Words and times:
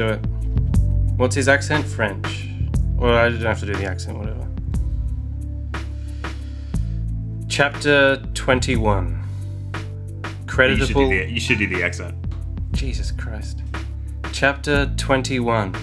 Do 0.00 0.06
it. 0.06 0.24
What's 1.18 1.34
his 1.34 1.46
accent? 1.46 1.86
French. 1.86 2.48
Well, 2.96 3.14
I 3.14 3.28
don't 3.28 3.42
have 3.42 3.60
to 3.60 3.66
do 3.66 3.74
the 3.74 3.84
accent, 3.84 4.16
whatever. 4.16 4.46
Chapter 7.48 8.16
21. 8.32 9.08
You 9.12 9.76
should, 9.76 10.38
do 10.38 10.46
Creditable. 10.46 11.08
the, 11.10 11.30
you 11.30 11.40
should 11.40 11.58
do 11.58 11.66
the 11.66 11.82
accent. 11.82 12.14
Jesus 12.72 13.12
Christ. 13.12 13.60
Chapter 14.32 14.86
21. 14.96 15.74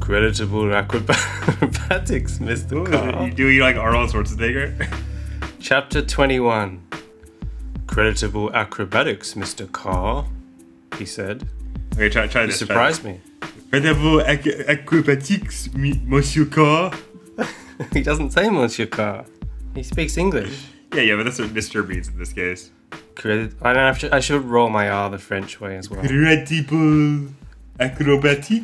Creditable 0.00 0.72
acrobatics, 0.72 2.38
Mr. 2.38 3.26
You 3.26 3.32
do 3.32 3.48
you 3.48 3.62
like 3.62 3.76
Arnold 3.76 4.10
Schwarzenegger? 4.10 4.86
Chapter 5.58 6.02
21. 6.02 6.86
Creditable 7.88 8.54
acrobatics, 8.54 9.34
Mr. 9.34 9.70
Carr, 9.70 10.26
he 10.96 11.04
said. 11.04 11.48
Okay, 11.98 12.08
try, 12.08 12.26
try 12.26 12.42
You 12.42 12.46
this. 12.48 12.58
surprised 12.58 13.04
me. 13.04 13.20
Incredible 13.72 14.22
ac- 14.22 14.64
acrobatics, 14.66 15.68
Monsieur 15.74 16.44
Carr. 16.46 16.92
He 17.92 18.02
doesn't 18.02 18.30
say 18.32 18.48
Monsieur 18.50 18.86
Carr. 18.86 19.24
He 19.74 19.82
speaks 19.82 20.16
English. 20.16 20.66
Yeah, 20.94 21.02
yeah, 21.02 21.16
but 21.16 21.24
that's 21.24 21.38
what 21.38 21.50
Mr. 21.50 21.86
means 21.86 22.08
in 22.08 22.18
this 22.18 22.32
case. 22.32 22.70
Credit. 23.14 23.52
I 23.62 23.72
don't 23.72 23.82
have 23.86 23.98
to. 24.00 24.14
I 24.14 24.20
should 24.20 24.42
roll 24.44 24.68
my 24.70 24.88
R 24.88 25.10
the 25.10 25.18
French 25.18 25.60
way 25.60 25.76
as 25.76 25.88
well. 25.90 26.00
Incredible 26.00 27.28
acrobatic. 27.78 28.62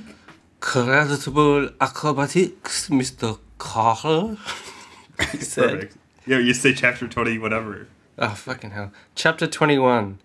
Creditable 0.60 1.70
acrobatics, 1.80 2.88
Mr. 2.88 3.38
Carr. 3.58 4.36
he 5.32 5.38
said. 5.38 5.70
Perfect. 5.70 5.96
Yeah, 6.26 6.38
you 6.38 6.54
say 6.54 6.72
chapter 6.72 7.06
20, 7.06 7.38
whatever. 7.38 7.86
Oh 8.18 8.30
fucking 8.30 8.70
hell! 8.70 8.90
Chapter 9.14 9.46
twenty-one. 9.46 10.18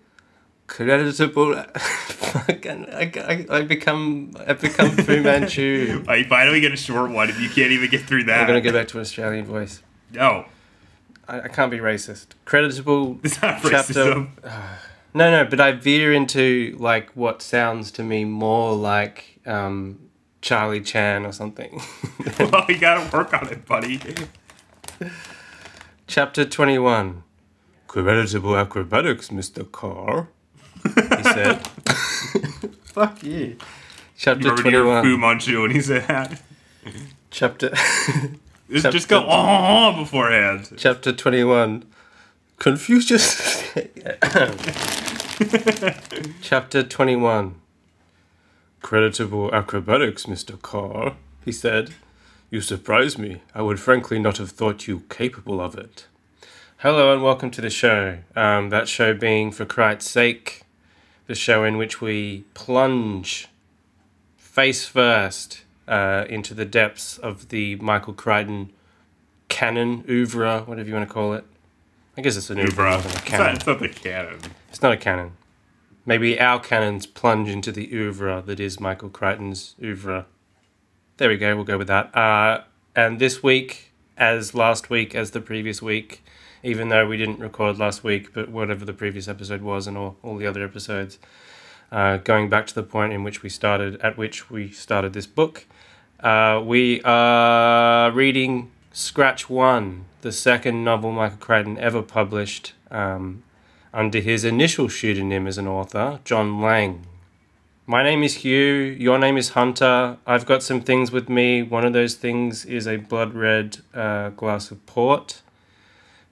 Creditable. 0.70 1.56
fucking. 1.74 2.86
I, 2.94 3.12
I, 3.18 3.46
I 3.58 3.62
become. 3.64 4.34
I 4.48 4.54
become 4.54 4.92
Fu 4.92 5.22
Manchu. 5.24 6.06
I 6.08 6.24
finally 6.24 6.62
get 6.62 6.72
a 6.72 6.78
short 6.78 7.10
one 7.10 7.28
if 7.30 7.42
you 7.42 7.50
can't 7.50 7.72
even 7.72 7.90
get 7.90 8.04
through 8.04 8.26
that. 8.26 8.42
I'm 8.42 8.48
gonna 8.48 8.62
go 8.62 8.72
back 8.72 8.88
to 8.90 8.98
an 8.98 9.02
Australian 9.02 9.46
voice. 9.46 9.82
No, 10.14 10.46
I, 11.28 11.42
I 11.42 11.48
can't 11.48 11.72
be 11.72 11.80
racist. 11.80 12.28
Creditable. 12.46 13.20
it's 13.24 13.42
not 13.42 13.62
Chapter- 13.64 13.94
racism. 13.94 14.30
No, 15.12 15.32
no, 15.32 15.44
but 15.44 15.60
I 15.60 15.72
veer 15.72 16.14
into 16.14 16.76
like 16.80 17.10
what 17.16 17.42
sounds 17.42 17.90
to 17.94 18.04
me 18.04 18.26
more 18.26 18.76
like 18.76 19.40
um, 19.48 19.98
Charlie 20.44 20.82
Chan 20.82 21.26
or 21.26 21.32
something. 21.32 21.82
well, 22.40 22.66
you 22.70 22.78
gotta 22.78 23.10
work 23.18 23.34
on 23.34 23.48
it, 23.48 23.66
buddy. 23.66 24.00
Chapter 26.06 26.46
21. 26.46 27.24
Creditable 27.88 28.56
acrobatics, 28.56 29.30
Mr. 29.30 29.70
Carr. 29.72 30.28
He 30.84 31.24
said. 31.24 31.68
Fuck 32.84 33.24
you. 33.24 33.58
Chapter 34.18 34.48
You 34.48 34.52
remember 34.56 34.72
your 34.72 35.04
Fu 35.04 35.18
Manchu 35.18 35.62
when 35.62 35.72
he 35.72 35.82
said 35.82 36.08
that? 36.08 36.42
Chapter 37.32 37.70
Just, 37.70 38.84
Chapter- 38.84 38.92
just 38.92 39.10
go 39.10 39.26
oh 39.28 39.96
beforehand. 39.98 40.72
Chapter 40.78 41.12
21. 41.12 41.84
Confucius. 42.60 43.74
Chapter 46.42 46.84
21. 46.84 47.56
Creditable 48.82 49.54
acrobatics, 49.54 50.26
Mr. 50.26 50.62
Carr. 50.62 51.16
He 51.44 51.52
said. 51.52 51.94
You 52.52 52.62
surprise 52.62 53.18
me. 53.18 53.42
I 53.56 53.62
would 53.64 53.80
frankly 53.80 54.20
not 54.20 54.38
have 54.38 54.52
thought 54.52 54.88
you 54.88 55.02
capable 55.10 55.60
of 55.62 55.76
it. 55.76 56.06
Hello 56.78 57.12
and 57.14 57.24
welcome 57.24 57.52
to 57.52 57.62
the 57.62 57.70
show. 57.70 58.20
Um, 58.36 58.70
that 58.70 58.88
show 58.88 59.14
being 59.14 59.52
For 59.52 59.66
Christ's 59.66 60.10
Sake, 60.12 60.64
the 61.30 61.36
show 61.36 61.64
in 61.64 61.78
which 61.78 62.02
we 62.02 62.44
plunge 62.56 63.48
face 64.36 64.86
first 64.86 65.62
uh, 65.88 66.26
into 66.28 66.56
the 66.56 66.66
depths 66.66 67.20
of 67.20 67.50
the 67.50 67.76
Michael 67.76 68.14
Crichton 68.14 68.74
canon, 69.48 70.04
oeuvre, 70.10 70.62
whatever 70.62 70.90
you 70.90 70.96
want 70.96 71.08
to 71.08 71.14
call 71.14 71.34
it. 71.34 71.46
I 72.18 72.22
guess 72.22 72.36
it's 72.36 72.50
an 72.50 72.58
oeuvre 72.58 72.98
It's 72.98 73.14
not, 73.14 73.26
canon. 73.26 73.56
it's 73.58 73.68
not 73.68 73.80
the 73.80 73.90
canon. 73.90 74.40
It's 74.70 74.82
not 74.82 74.92
a 74.92 74.98
canon. 74.98 75.34
Maybe 76.04 76.40
our 76.42 76.60
canons 76.60 77.06
plunge 77.06 77.48
into 77.48 77.72
the 77.72 77.94
oeuvre 77.94 78.42
that 78.48 78.60
is 78.60 78.80
Michael 78.80 79.10
Crichton's 79.10 79.76
oeuvre. 79.84 80.26
There 81.18 81.30
we 81.30 81.38
go, 81.38 81.56
we'll 81.56 81.64
go 81.64 81.78
with 81.78 81.90
that. 81.90 82.16
Uh, 82.18 82.64
and 82.96 83.20
this 83.20 83.44
week, 83.44 83.94
as 84.18 84.56
last 84.56 84.90
week, 84.90 85.14
as 85.14 85.30
the 85.30 85.42
previous 85.42 85.80
week, 85.80 86.24
even 86.64 86.90
though 86.90 87.08
we 87.08 87.18
didn't 87.18 87.40
record 87.40 87.78
last 87.78 88.04
week, 88.04 88.34
but 88.34 88.50
whatever 88.50 88.86
the 88.86 88.94
previous 88.94 89.28
episode 89.28 89.62
was 89.62 89.88
and 89.88 89.98
all, 89.98 90.18
all 90.24 90.38
the 90.38 90.48
other 90.48 90.64
episodes, 90.64 91.20
uh, 91.92 92.18
going 92.18 92.50
back 92.50 92.68
to 92.68 92.76
the 92.76 92.84
point 92.84 93.14
in 93.14 93.24
which 93.24 93.42
we 93.44 93.50
started, 93.50 94.00
at 94.02 94.18
which 94.18 94.50
we 94.50 94.70
started 94.70 95.14
this 95.14 95.28
book, 95.28 95.66
uh, 96.20 96.62
we 96.64 97.02
are 97.04 98.12
reading 98.12 98.72
Scratch 98.92 99.50
One, 99.50 100.06
the 100.22 100.32
second 100.32 100.84
novel 100.84 101.12
Michael 101.12 101.38
Crichton 101.38 101.78
ever 101.78 102.02
published. 102.02 102.74
Um, 102.92 103.44
under 103.94 104.20
his 104.20 104.44
initial 104.44 104.90
pseudonym 104.90 105.48
as 105.48 105.58
an 105.58 105.68
author, 105.68 106.20
John 106.24 106.62
Lange. 106.62 107.06
My 107.86 108.04
name 108.04 108.22
is 108.22 108.36
Hugh, 108.36 108.96
your 109.00 109.18
name 109.18 109.36
is 109.36 109.50
Hunter. 109.50 110.18
I've 110.28 110.46
got 110.46 110.62
some 110.62 110.82
things 110.82 111.12
with 111.12 111.28
me. 111.28 111.64
One 111.64 111.86
of 111.86 111.94
those 111.94 112.14
things 112.14 112.66
is 112.66 112.88
a 112.88 112.98
blood 112.98 113.34
red 113.34 113.78
uh, 113.96 114.30
glass 114.30 114.70
of 114.70 114.86
port. 114.86 115.42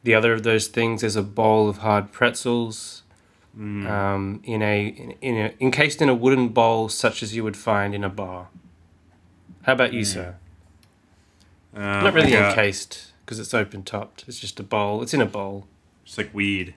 The 0.07 0.15
other 0.15 0.31
of 0.31 0.43
those 0.43 0.67
things 0.67 1.03
is 1.03 1.17
a 1.17 1.21
bowl 1.21 1.67
of 1.67 1.79
hard 1.79 2.13
pretzels. 2.13 3.03
Um, 3.59 4.39
in 4.45 4.61
a, 4.61 4.87
in, 4.87 5.11
in 5.19 5.35
a 5.35 5.53
encased 5.59 6.01
in 6.01 6.07
a 6.07 6.15
wooden 6.15 6.47
bowl 6.47 6.87
such 6.87 7.21
as 7.21 7.35
you 7.35 7.43
would 7.43 7.57
find 7.57 7.93
in 7.93 8.05
a 8.05 8.09
bar. 8.09 8.47
How 9.63 9.73
about 9.73 9.91
you, 9.91 10.05
sir? 10.05 10.35
Uh, 11.75 11.79
Not 11.81 12.13
really 12.13 12.31
got- 12.31 12.51
encased 12.51 13.11
because 13.25 13.37
it's 13.37 13.53
open 13.53 13.83
topped. 13.83 14.23
It's 14.29 14.39
just 14.39 14.61
a 14.61 14.63
bowl. 14.63 15.01
It's 15.01 15.13
in 15.13 15.19
a 15.19 15.25
bowl. 15.25 15.67
Just 16.05 16.17
like 16.17 16.33
weed. 16.33 16.73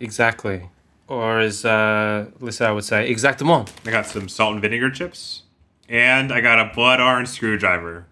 Exactly. 0.00 0.70
Or 1.08 1.40
as 1.40 1.66
uh, 1.66 2.30
Lisa 2.40 2.72
would 2.72 2.84
say, 2.84 3.12
exactement. 3.12 3.70
I 3.84 3.90
got 3.90 4.06
some 4.06 4.30
salt 4.30 4.54
and 4.54 4.62
vinegar 4.62 4.90
chips, 4.90 5.42
and 5.90 6.32
I 6.32 6.40
got 6.40 6.58
a 6.58 6.72
blood 6.74 7.00
orange 7.02 7.28
screwdriver. 7.28 8.06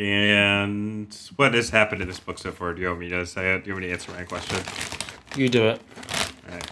And 0.00 1.14
what 1.36 1.52
has 1.52 1.68
happened 1.68 2.00
in 2.00 2.08
this 2.08 2.18
book 2.18 2.38
so 2.38 2.52
far? 2.52 2.72
Do 2.72 2.80
you 2.80 2.88
want 2.88 3.00
me 3.00 3.10
to 3.10 3.26
say 3.26 3.54
it? 3.54 3.64
Do 3.64 3.68
you 3.68 3.74
want 3.74 3.82
me 3.82 3.88
to 3.88 3.92
answer 3.92 4.10
my 4.12 4.24
question? 4.24 4.56
You 5.36 5.50
do 5.50 5.68
it. 5.68 5.82
Alright. 6.48 6.70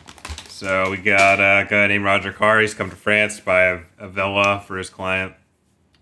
So 0.49 0.91
we 0.91 0.97
got 0.97 1.39
a 1.39 1.67
guy 1.69 1.89
named 1.89 2.07
Roger 2.07 2.33
Carr. 2.33 2.61
He's 2.61 2.73
come 2.73 2.89
to 2.89 2.97
France 2.97 3.37
to 3.37 3.45
buy 3.45 3.65
a, 3.65 3.81
a 3.99 4.09
villa 4.09 4.65
for 4.67 4.79
his 4.79 4.89
client. 4.89 5.35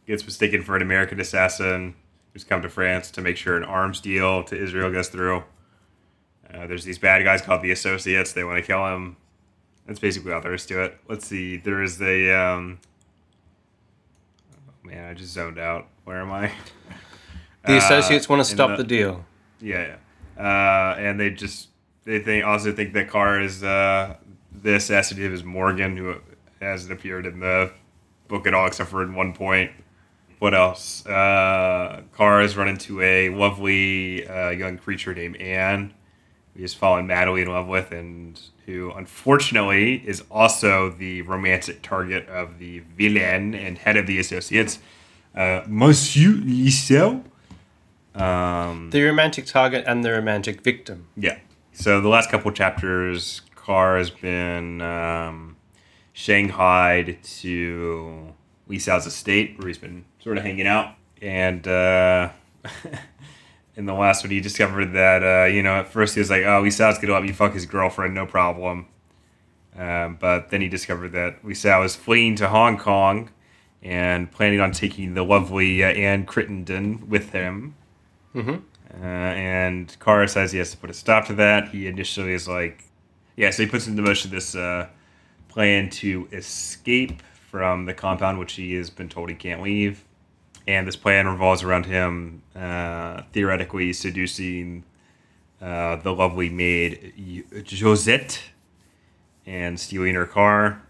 Gets 0.07 0.25
mistaken 0.25 0.63
for 0.63 0.77
an 0.77 0.83
American 0.83 1.19
assassin 1.19 1.97
who's 2.33 2.45
come 2.45 2.63
to 2.63 2.69
France 2.69 3.11
to 3.11 3.21
make 3.21 3.37
sure 3.37 3.57
an 3.57 3.65
arms 3.65 4.01
deal 4.01 4.45
to 4.45 4.57
Israel 4.57 4.93
goes 4.93 5.09
through. 5.09 5.43
Uh, 6.55 6.69
there's 6.69 6.85
these 6.85 6.99
bad 6.99 7.25
guys 7.25 7.43
called 7.43 7.61
the 7.61 7.73
Associates. 7.73 8.35
They 8.35 8.45
want 8.45 8.63
to 8.63 8.65
kill 8.65 8.87
him. 8.87 9.17
That's 9.85 9.99
basically 9.99 10.31
all 10.31 10.41
there 10.41 10.55
is 10.55 10.65
to 10.67 10.85
it. 10.85 11.01
Let's 11.09 11.27
see. 11.27 11.57
There 11.57 11.83
is 11.83 11.99
the. 11.99 12.33
Um, 12.33 12.79
oh 14.55 14.87
man, 14.87 15.11
I 15.11 15.15
just 15.15 15.33
zoned 15.33 15.59
out. 15.59 15.89
Where 16.05 16.21
am 16.21 16.31
I? 16.31 16.53
The 17.67 17.75
Uh, 17.75 17.79
associates 17.79 18.29
want 18.29 18.41
to 18.41 18.45
stop 18.45 18.77
the, 18.77 18.85
deal. 18.85 19.25
yeah, 19.61 19.97
yeah. 20.39 20.43
Uh, 20.43 20.97
and 20.99 21.19
they 21.19 21.31
just 21.31 21.69
they 22.05 22.19
think 22.21 22.45
also 22.45 22.73
think 22.73 22.93
that 22.93 23.09
Carr 23.09 23.41
is 23.41 23.63
uh, 23.65 24.17
the 24.63 24.75
assassin 24.77 25.25
of 25.25 25.33
is 25.33 25.43
Morgan, 25.45 25.97
who 25.97 26.17
hasn't 26.61 26.93
appeared 26.93 27.27
in 27.27 27.41
the 27.41 27.71
book 28.29 28.47
at 28.47 28.55
all 28.55 28.67
except 28.67 28.91
for 28.91 29.03
in 29.03 29.15
one 29.15 29.33
point. 29.33 29.71
what 30.39 30.53
else? 30.55 31.05
Uh, 31.07 32.03
Carr's 32.13 32.57
run 32.57 32.69
into 32.69 33.01
a 33.01 33.31
lovely 33.31 34.27
uh, 34.29 34.51
young 34.51 34.77
creature 34.77 35.15
named 35.15 35.37
Anne, 35.39 35.95
who 36.55 36.61
he's 36.61 36.75
fallen 36.75 37.07
madly 37.07 37.41
in 37.43 37.49
love 37.49 37.67
with, 37.67 37.91
and 37.91 38.39
who 38.67 38.93
unfortunately 38.93 40.03
is 40.07 40.23
also 40.31 40.91
the 40.91 41.23
romantic 41.23 41.81
target 41.83 42.29
of 42.29 42.59
the 42.59 42.81
villain 42.99 43.55
and 43.55 43.79
head 43.79 43.97
of 43.97 44.07
the 44.07 44.19
associates, 44.19 44.79
uh, 45.35 45.63
Monsieur 45.67 46.33
Lissau. 46.33 47.25
Um, 48.21 48.91
The 48.91 49.03
romantic 49.03 49.47
target 49.47 49.85
and 49.87 50.05
the 50.05 50.13
romantic 50.13 50.63
victim. 50.63 51.09
yeah. 51.17 51.39
So 51.73 52.01
the 52.01 52.09
last 52.09 52.31
couple 52.31 52.51
chapters, 52.53 53.43
Carr 53.55 53.99
has 53.99 54.09
been 54.09 54.81
um, 54.81 55.57
shanghaied 56.15 57.23
to 57.41 58.33
Lissau's 58.67 59.05
estate, 59.07 59.59
where 59.59 59.69
he's 59.69 59.77
been 59.77 60.07
sort 60.19 60.39
of 60.39 60.45
hanging 60.45 60.67
out. 60.67 60.95
And 61.21 61.69
uh, 61.69 62.31
in 63.77 63.85
the 63.85 63.93
last 63.93 64.25
one, 64.25 64.31
he 64.31 64.41
discovered 64.41 64.95
that, 64.95 65.23
uh, 65.23 65.45
you 65.47 65.63
know, 65.63 65.75
at 65.75 65.89
first 65.89 66.15
he 66.15 66.21
was 66.21 66.31
like, 66.31 66.45
oh, 66.45 66.63
Lissau's 66.63 66.97
going 66.97 67.09
to 67.09 67.13
let 67.13 67.23
me 67.23 67.33
fuck 67.33 67.53
his 67.53 67.67
girlfriend, 67.67 68.15
no 68.15 68.25
problem. 68.25 68.87
Um, 69.77 70.17
but 70.19 70.49
then 70.49 70.63
he 70.63 70.69
discovered 70.69 71.13
that 71.13 71.45
Lissau 71.45 71.85
is 71.85 71.95
fleeing 71.95 72.37
to 72.37 72.49
Hong 72.49 72.79
Kong 72.79 73.29
and 73.83 74.33
planning 74.33 74.61
on 74.61 74.73
taking 74.73 75.13
the 75.13 75.23
lovely 75.23 75.85
uh, 75.85 75.89
Anne 75.89 76.25
Crittenden 76.25 77.11
with 77.11 77.33
him. 77.33 77.75
Mm-hmm. 78.37 79.03
Uh, 79.03 79.05
and 79.05 79.97
Kara 79.99 80.29
says 80.29 80.53
he 80.53 80.59
has 80.59 80.71
to 80.71 80.77
put 80.77 80.91
a 80.91 80.95
stop 80.95 81.27
to 81.27 81.35
that. 81.35 81.69
He 81.69 81.87
initially 81.87 82.33
is 82.33 82.47
like, 82.47 82.85
yeah, 83.37 83.51
so 83.51 83.63
he 83.65 83.69
puts 83.69 83.87
into 83.87 84.03
motion 84.03 84.31
this 84.31 84.55
uh, 84.55 84.89
plan 85.49 85.91
to 85.91 86.29
escape 86.33 87.23
from 87.51 87.87
the 87.87 87.95
compound, 87.95 88.39
which 88.39 88.53
he 88.53 88.75
has 88.75 88.91
been 88.91 89.09
told 89.09 89.29
he 89.29 89.35
can't 89.35 89.63
leave. 89.63 90.05
And 90.69 90.87
this 90.87 90.97
plan 90.97 91.27
revolves 91.27 91.63
around 91.63 91.87
him 91.87 92.43
uh, 92.55 93.23
theoretically 93.33 93.93
seducing 93.93 94.85
uh, 95.61 95.97
the 95.97 96.13
lovely 96.13 96.51
maid 96.51 97.45
Josette 97.67 98.41
and 99.47 99.79
stealing 99.79 100.15
her 100.15 100.27
car. 100.27 100.83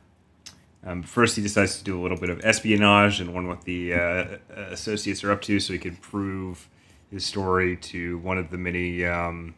Um, 0.85 1.03
first, 1.03 1.37
he 1.37 1.43
decides 1.43 1.79
to 1.79 1.85
do 1.85 2.01
a 2.01 2.03
little 2.03 2.19
bit 2.19 2.31
of 2.31 2.45
espionage 2.45 3.21
and 3.21 3.35
wonder 3.35 3.51
what 3.51 3.63
the 3.63 3.95
uh, 3.95 4.25
associates 4.71 5.23
are 5.25 5.33
up 5.33 5.43
to 5.43 5.61
so 5.61 5.73
he 5.73 5.79
can 5.79 5.97
prove 5.97 6.69
his 7.11 7.25
story 7.25 7.77
to 7.77 8.19
one 8.19 8.39
of 8.39 8.51
the 8.51 8.59
many 8.59 9.05
um, 9.05 9.55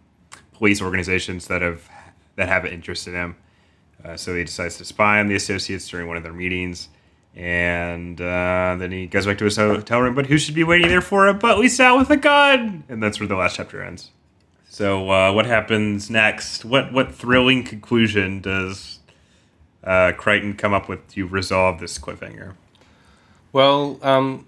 police 0.53 0.83
organizations 0.83 1.47
that 1.49 1.63
have 1.63 1.89
that 2.37 2.49
have 2.49 2.65
an 2.65 2.73
interest 2.73 3.07
in 3.07 3.15
him. 3.15 3.37
Uh, 4.05 4.17
so 4.17 4.35
he 4.35 4.45
decides 4.45 4.77
to 4.79 4.85
spy 4.85 5.19
on 5.19 5.27
the 5.27 5.35
associates 5.35 5.89
during 5.89 6.07
one 6.07 6.17
of 6.17 6.23
their 6.23 6.33
meetings, 6.33 6.89
and 7.35 8.21
uh, 8.21 8.77
then 8.79 8.93
he 8.93 9.07
goes 9.07 9.27
back 9.27 9.39
to 9.39 9.45
his 9.45 9.57
hotel 9.57 10.01
room. 10.01 10.15
But 10.15 10.27
who 10.27 10.39
should 10.39 10.55
be 10.55 10.65
waiting 10.65 10.89
there 10.89 11.01
for 11.01 11.27
him? 11.27 11.39
But 11.39 11.59
Lissau 11.59 11.99
with 11.99 12.11
a 12.11 12.17
gun, 12.17 12.85
and 12.89 13.03
that's 13.03 13.19
where 13.19 13.27
the 13.27 13.37
last 13.37 13.57
chapter 13.57 13.83
ends. 13.83 14.11
So 14.69 15.11
uh, 15.11 15.33
what 15.33 15.47
happens 15.47 16.11
next? 16.11 16.65
What 16.65 16.93
what 16.93 17.15
thrilling 17.15 17.65
conclusion 17.65 18.41
does 18.41 19.01
uh, 19.83 20.13
Crichton 20.17 20.55
come 20.55 20.75
up 20.75 20.89
with 20.89 21.09
to 21.13 21.27
resolve 21.27 21.81
this 21.81 21.99
cliffhanger? 21.99 22.55
Well, 23.53 23.99
um, 24.03 24.47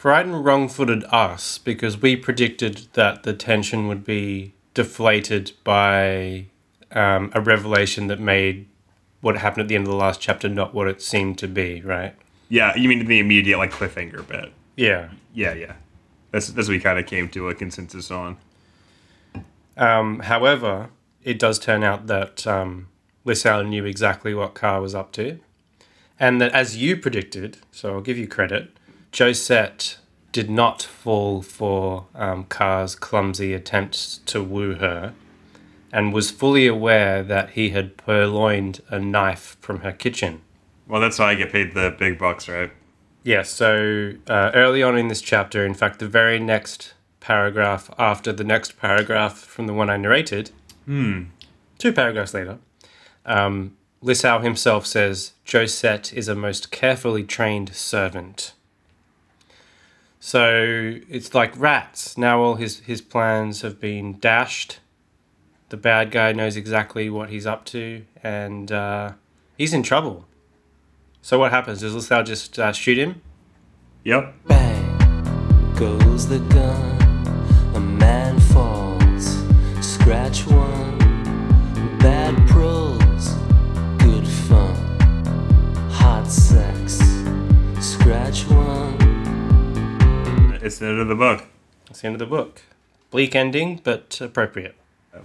Crichton 0.00 0.42
wrong-footed 0.42 1.04
us 1.10 1.58
because 1.58 2.00
we 2.00 2.16
predicted 2.16 2.86
that 2.94 3.22
the 3.22 3.34
tension 3.34 3.86
would 3.86 4.02
be 4.02 4.54
deflated 4.72 5.52
by 5.62 6.46
um, 6.92 7.30
a 7.34 7.40
revelation 7.42 8.06
that 8.06 8.18
made 8.18 8.66
what 9.20 9.36
happened 9.36 9.60
at 9.60 9.68
the 9.68 9.74
end 9.74 9.86
of 9.86 9.90
the 9.90 9.96
last 9.98 10.18
chapter 10.18 10.48
not 10.48 10.72
what 10.72 10.88
it 10.88 11.02
seemed 11.02 11.36
to 11.36 11.46
be, 11.46 11.82
right? 11.82 12.14
Yeah, 12.48 12.74
you 12.76 12.88
mean 12.88 13.04
the 13.04 13.18
immediate 13.18 13.58
like 13.58 13.72
cliffhanger 13.72 14.26
bit? 14.26 14.50
Yeah. 14.74 15.10
Yeah, 15.34 15.52
yeah. 15.52 15.74
That's 16.30 16.48
that's 16.48 16.68
what 16.68 16.72
we 16.72 16.80
kind 16.80 16.98
of 16.98 17.04
came 17.04 17.28
to 17.28 17.50
a 17.50 17.54
consensus 17.54 18.10
on. 18.10 18.38
Um, 19.76 20.20
however, 20.20 20.88
it 21.22 21.38
does 21.38 21.58
turn 21.58 21.84
out 21.84 22.06
that 22.06 22.46
um, 22.46 22.88
Lissau 23.26 23.68
knew 23.68 23.84
exactly 23.84 24.32
what 24.32 24.54
Carr 24.54 24.80
was 24.80 24.94
up 24.94 25.12
to, 25.12 25.40
and 26.18 26.40
that 26.40 26.52
as 26.52 26.78
you 26.78 26.96
predicted, 26.96 27.58
so 27.70 27.92
I'll 27.92 28.00
give 28.00 28.16
you 28.16 28.26
credit, 28.26 28.70
Josette 29.12 29.98
did 30.32 30.48
not 30.48 30.82
fall 30.82 31.42
for 31.42 32.06
um, 32.14 32.44
Carr's 32.44 32.94
clumsy 32.94 33.52
attempts 33.52 34.18
to 34.26 34.42
woo 34.42 34.74
her, 34.74 35.14
and 35.92 36.12
was 36.12 36.30
fully 36.30 36.66
aware 36.66 37.22
that 37.22 37.50
he 37.50 37.70
had 37.70 37.96
purloined 37.96 38.80
a 38.88 38.98
knife 38.98 39.56
from 39.60 39.80
her 39.80 39.92
kitchen. 39.92 40.40
Well, 40.86 41.00
that's 41.00 41.18
how 41.18 41.26
I 41.26 41.34
get 41.34 41.52
paid 41.52 41.74
the 41.74 41.94
big 41.98 42.18
bucks, 42.18 42.48
right? 42.48 42.70
Yeah, 43.22 43.42
so 43.42 44.12
uh, 44.28 44.50
early 44.54 44.82
on 44.82 44.96
in 44.96 45.08
this 45.08 45.20
chapter, 45.20 45.66
in 45.66 45.74
fact, 45.74 45.98
the 45.98 46.08
very 46.08 46.38
next 46.38 46.94
paragraph 47.18 47.90
after 47.98 48.32
the 48.32 48.44
next 48.44 48.78
paragraph 48.78 49.38
from 49.38 49.66
the 49.66 49.74
one 49.74 49.90
I 49.90 49.96
narrated, 49.96 50.50
hmm. 50.86 51.24
two 51.78 51.92
paragraphs 51.92 52.32
later, 52.32 52.58
um, 53.26 53.76
Lissau 54.02 54.42
himself 54.42 54.86
says, 54.86 55.32
Josette 55.44 56.12
is 56.14 56.28
a 56.28 56.34
most 56.34 56.70
carefully 56.70 57.24
trained 57.24 57.74
servant. 57.74 58.54
So 60.20 60.98
it's 61.08 61.34
like 61.34 61.58
rats. 61.58 62.18
Now 62.18 62.40
all 62.40 62.54
his, 62.56 62.80
his 62.80 63.00
plans 63.00 63.62
have 63.62 63.80
been 63.80 64.18
dashed. 64.20 64.80
The 65.70 65.78
bad 65.78 66.10
guy 66.10 66.32
knows 66.32 66.56
exactly 66.56 67.08
what 67.08 67.30
he's 67.30 67.46
up 67.46 67.64
to, 67.66 68.04
and 68.22 68.70
uh, 68.70 69.12
he's 69.56 69.72
in 69.72 69.82
trouble. 69.82 70.26
So 71.22 71.38
what 71.38 71.52
happens? 71.52 71.80
Does 71.80 71.94
Lissau 71.94 72.24
just 72.24 72.58
uh, 72.58 72.72
shoot 72.72 72.98
him? 72.98 73.22
Yep. 74.04 74.34
Bang 74.46 75.74
goes 75.76 76.28
the 76.28 76.38
gun. 76.38 77.74
A 77.74 77.80
man 77.80 78.38
falls. 78.40 79.42
Scratch 79.80 80.46
one. 80.46 80.59
The 90.80 90.86
end 90.86 90.98
of 90.98 91.08
the 91.08 91.14
book. 91.14 91.44
That's 91.88 92.00
the 92.00 92.06
end 92.06 92.14
of 92.14 92.20
the 92.20 92.24
book. 92.34 92.62
Bleak 93.10 93.36
ending, 93.36 93.82
but 93.84 94.18
appropriate. 94.18 94.74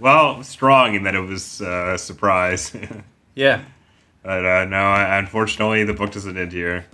Well, 0.02 0.44
strong 0.44 0.96
in 0.96 1.04
that 1.04 1.16
it 1.16 1.22
was 1.22 1.62
uh, 1.62 1.94
a 1.96 1.98
surprise. 1.98 2.76
Yeah. 3.36 3.66
but 4.24 4.46
uh, 4.46 4.64
no, 4.64 4.94
unfortunately, 4.94 5.84
the 5.84 5.94
book 5.94 6.12
doesn't 6.12 6.38
end 6.38 6.54
here. 6.54 6.86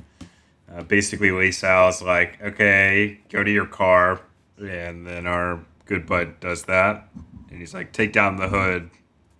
Uh, 0.71 0.81
basically, 0.81 1.29
Lissau's 1.29 2.01
like, 2.01 2.41
okay, 2.41 3.19
go 3.29 3.43
to 3.43 3.51
your 3.51 3.67
car. 3.67 4.21
And 4.57 5.05
then 5.05 5.27
our 5.27 5.59
good 5.85 6.07
bud 6.07 6.39
does 6.39 6.63
that. 6.63 7.07
And 7.51 7.59
he's 7.59 7.75
like, 7.75 7.93
take 7.93 8.11
down 8.11 8.37
the 8.37 8.47
hood. 8.47 8.89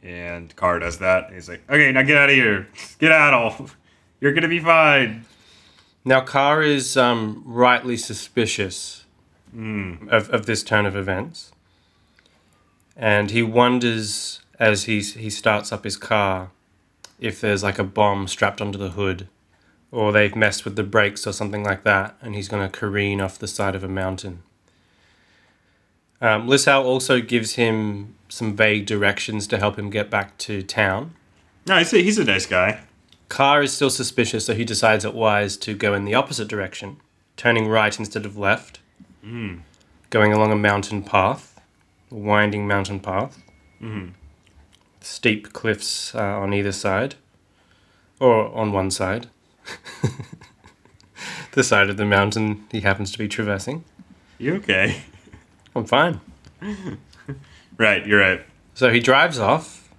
And 0.04 0.56
Carr 0.56 0.78
does 0.78 1.00
that. 1.00 1.26
And 1.26 1.34
he's 1.34 1.50
like, 1.50 1.64
okay, 1.68 1.92
now 1.92 2.04
get 2.04 2.18
out 2.18 2.30
of 2.30 2.36
here. 2.36 2.68
Get 3.00 3.12
out, 3.12 3.34
all. 3.34 3.70
You're 4.20 4.34
going 4.34 4.44
to 4.44 4.48
be 4.48 4.60
fine. 4.60 5.26
Now, 6.06 6.22
Carr 6.22 6.62
is 6.62 6.96
um, 6.96 7.42
rightly 7.48 7.98
suspicious 7.98 9.01
of, 9.54 10.30
of 10.30 10.46
this 10.46 10.64
turn 10.64 10.86
of 10.86 10.96
events. 10.96 11.52
And 12.96 13.32
he 13.32 13.42
wonders 13.42 14.42
as 14.60 14.84
he, 14.84 15.02
he 15.02 15.30
starts 15.30 15.72
up 15.72 15.84
his 15.84 15.98
car 15.98 16.52
if 17.20 17.42
there's 17.42 17.64
like 17.64 17.80
a 17.80 17.84
bomb 17.84 18.28
strapped 18.28 18.62
onto 18.62 18.78
the 18.78 18.92
hood 18.92 19.28
or 19.92 20.12
they've 20.12 20.36
messed 20.36 20.66
with 20.66 20.76
the 20.76 20.84
brakes 20.84 21.28
or 21.28 21.34
something 21.34 21.64
like 21.64 21.84
that 21.84 22.16
and 22.22 22.36
he's 22.36 22.48
going 22.48 22.68
to 22.68 22.78
careen 22.78 23.20
off 23.20 23.38
the 23.40 23.48
side 23.48 23.76
of 23.76 23.84
a 23.84 23.88
mountain. 23.88 24.44
Um, 26.22 26.48
Lissau 26.48 26.84
also 26.84 27.20
gives 27.20 27.54
him 27.54 28.16
some 28.30 28.56
vague 28.56 28.86
directions 28.86 29.48
to 29.48 29.58
help 29.58 29.78
him 29.78 29.90
get 29.90 30.10
back 30.10 30.38
to 30.40 30.62
town. 30.62 31.16
No, 31.66 31.78
he's 31.78 31.94
a, 31.94 31.98
he's 31.98 32.18
a 32.18 32.24
nice 32.24 32.46
guy. 32.46 32.82
Carr 33.28 33.64
is 33.64 33.74
still 33.74 33.90
suspicious, 33.90 34.46
so 34.46 34.54
he 34.54 34.66
decides 34.66 35.06
it 35.06 35.14
wise 35.14 35.58
to 35.58 35.74
go 35.74 35.94
in 35.94 36.06
the 36.06 36.14
opposite 36.14 36.48
direction, 36.48 36.98
turning 37.38 37.68
right 37.68 37.98
instead 37.98 38.26
of 38.26 38.38
left, 38.38 38.81
going 40.10 40.34
along 40.34 40.52
a 40.52 40.56
mountain 40.56 41.04
path, 41.04 41.60
a 42.12 42.16
winding 42.16 42.68
mountain 42.68 43.00
path, 43.00 43.42
steep 45.00 45.54
cliffs 45.54 46.14
uh, 46.16 46.20
on 46.20 46.54
either 46.54 46.72
side, 46.72 47.16
or 48.20 48.54
on 48.56 48.72
one 48.72 48.92
side, 48.92 49.28
the 51.54 51.64
side 51.64 51.90
of 51.90 51.98
the 51.98 52.06
mountain 52.06 52.66
he 52.72 52.82
happens 52.82 53.12
to 53.12 53.18
be 53.18 53.28
traversing. 53.28 53.84
You 54.38 54.56
okay? 54.56 55.02
I'm 55.76 55.86
fine. 55.86 56.20
Right, 57.78 58.06
you're 58.06 58.20
right. 58.20 58.42
So 58.76 58.92
he 58.92 59.00
drives 59.00 59.40
off. 59.40 59.90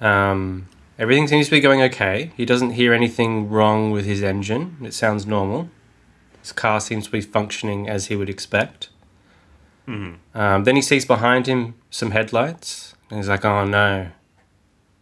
Um, 0.00 0.66
everything 0.98 1.28
seems 1.28 1.46
to 1.46 1.52
be 1.52 1.60
going 1.60 1.82
okay. 1.82 2.32
He 2.36 2.44
doesn't 2.44 2.70
hear 2.70 2.92
anything 2.92 3.48
wrong 3.48 3.92
with 3.92 4.06
his 4.06 4.20
engine. 4.20 4.76
It 4.82 4.92
sounds 4.92 5.24
normal. 5.24 5.68
His 6.40 6.52
car 6.52 6.80
seems 6.80 7.06
to 7.06 7.10
be 7.10 7.20
functioning 7.20 7.88
as 7.88 8.06
he 8.06 8.16
would 8.16 8.30
expect. 8.30 8.88
Um, 10.34 10.64
then 10.64 10.76
he 10.76 10.82
sees 10.82 11.04
behind 11.04 11.46
him 11.46 11.74
some 11.90 12.12
headlights, 12.12 12.94
and 13.10 13.18
he's 13.18 13.28
like, 13.28 13.44
"Oh 13.44 13.64
no, 13.64 14.10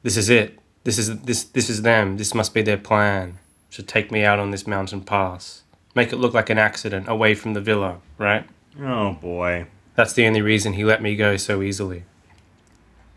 this 0.03 0.17
is 0.17 0.31
it. 0.31 0.59
This 0.85 0.99
is 0.99 1.21
this 1.21 1.45
this 1.45 1.69
is 1.69 1.83
them. 1.83 2.17
This 2.17 2.35
must 2.35 2.55
be 2.55 2.63
their 2.63 2.79
plan 2.79 3.39
to 3.73 3.83
take 3.83 4.11
me 4.11 4.25
out 4.25 4.39
on 4.39 4.51
this 4.51 4.67
mountain 4.67 5.03
pass." 5.03 5.63
make 5.99 6.13
it 6.13 6.17
look 6.17 6.33
like 6.33 6.49
an 6.49 6.59
accident 6.59 7.09
away 7.09 7.35
from 7.35 7.55
the 7.55 7.61
villa, 7.61 7.99
right? 8.19 8.45
Oh 8.81 9.15
boy. 9.15 9.67
That's 9.97 10.13
the 10.13 10.27
only 10.27 10.41
reason 10.41 10.75
he 10.75 10.85
let 10.85 11.03
me 11.03 11.17
go 11.17 11.37
so 11.37 11.61
easily. 11.61 12.05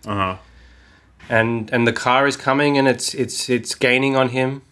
Uh 0.06 0.16
huh. 0.16 0.38
And 1.30 1.72
and 1.72 1.88
the 1.88 1.94
car 1.94 2.28
is 2.28 2.36
coming 2.36 2.78
and 2.78 2.88
it's 2.88 3.14
it's 3.14 3.50
it's 3.50 3.76
gaining 3.76 4.16
on 4.16 4.30
him. 4.30 4.64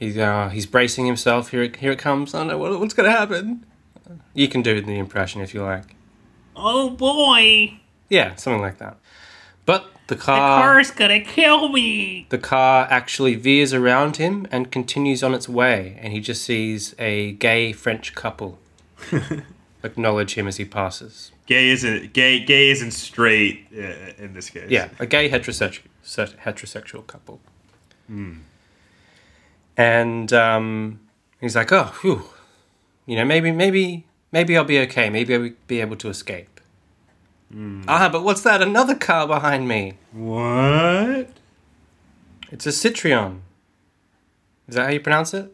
He's 0.00 0.16
uh, 0.18 0.48
he's 0.48 0.66
bracing 0.66 1.06
himself. 1.06 1.50
Here 1.50 1.62
it 1.62 1.76
here 1.76 1.92
it 1.92 1.98
comes. 1.98 2.34
I 2.34 2.38
don't 2.38 2.48
know 2.48 2.58
what, 2.58 2.80
what's 2.80 2.94
gonna 2.94 3.10
happen. 3.12 3.64
You 4.34 4.48
can 4.48 4.62
do 4.62 4.80
the 4.80 4.98
impression 4.98 5.40
if 5.42 5.54
you 5.54 5.62
like. 5.62 5.94
Oh 6.56 6.90
boy, 6.90 7.74
Yeah, 8.08 8.34
something 8.34 8.60
like 8.62 8.78
that. 8.78 8.96
But 9.66 9.84
the 10.08 10.16
car 10.16 10.36
the 10.36 10.40
car 10.40 10.62
car's 10.62 10.90
gonna 10.90 11.20
kill 11.20 11.68
me. 11.68 12.26
the 12.30 12.38
car 12.38 12.88
actually 12.90 13.34
veers 13.34 13.72
around 13.74 14.16
him 14.16 14.46
and 14.50 14.72
continues 14.72 15.22
on 15.22 15.34
its 15.34 15.48
way, 15.48 15.98
and 16.00 16.12
he 16.12 16.20
just 16.20 16.42
sees 16.42 16.94
a 16.98 17.32
gay 17.32 17.72
French 17.72 18.14
couple 18.14 18.58
acknowledge 19.82 20.34
him 20.34 20.48
as 20.48 20.56
he 20.56 20.64
passes. 20.64 21.30
Gay 21.46 21.68
isn't 21.68 22.12
gay. 22.14 22.40
Gay 22.44 22.70
isn't 22.70 22.92
straight 22.92 23.66
uh, 23.76 24.12
in 24.18 24.32
this 24.32 24.48
case. 24.50 24.70
Yeah, 24.70 24.88
a 24.98 25.06
gay 25.06 25.28
heterosexual 25.28 25.82
heterosexual 26.04 27.06
couple. 27.06 27.40
And 29.76 30.32
um, 30.32 31.00
he's 31.40 31.56
like, 31.56 31.72
"Oh, 31.72 31.92
whew. 32.02 32.24
you 33.06 33.16
know, 33.16 33.24
maybe, 33.24 33.50
maybe, 33.52 34.06
maybe 34.32 34.56
I'll 34.56 34.64
be 34.64 34.78
okay. 34.80 35.08
Maybe 35.10 35.34
I'll 35.34 35.50
be 35.66 35.80
able 35.80 35.96
to 35.96 36.08
escape." 36.08 36.60
Ah, 37.88 38.08
but 38.10 38.22
what's 38.22 38.42
that? 38.42 38.62
Another 38.62 38.94
car 38.94 39.26
behind 39.26 39.66
me. 39.66 39.94
What? 40.12 41.28
It's 42.52 42.66
a 42.66 42.70
Citroen. 42.70 43.40
Is 44.68 44.76
that 44.76 44.84
how 44.84 44.90
you 44.92 45.00
pronounce 45.00 45.34
it? 45.34 45.52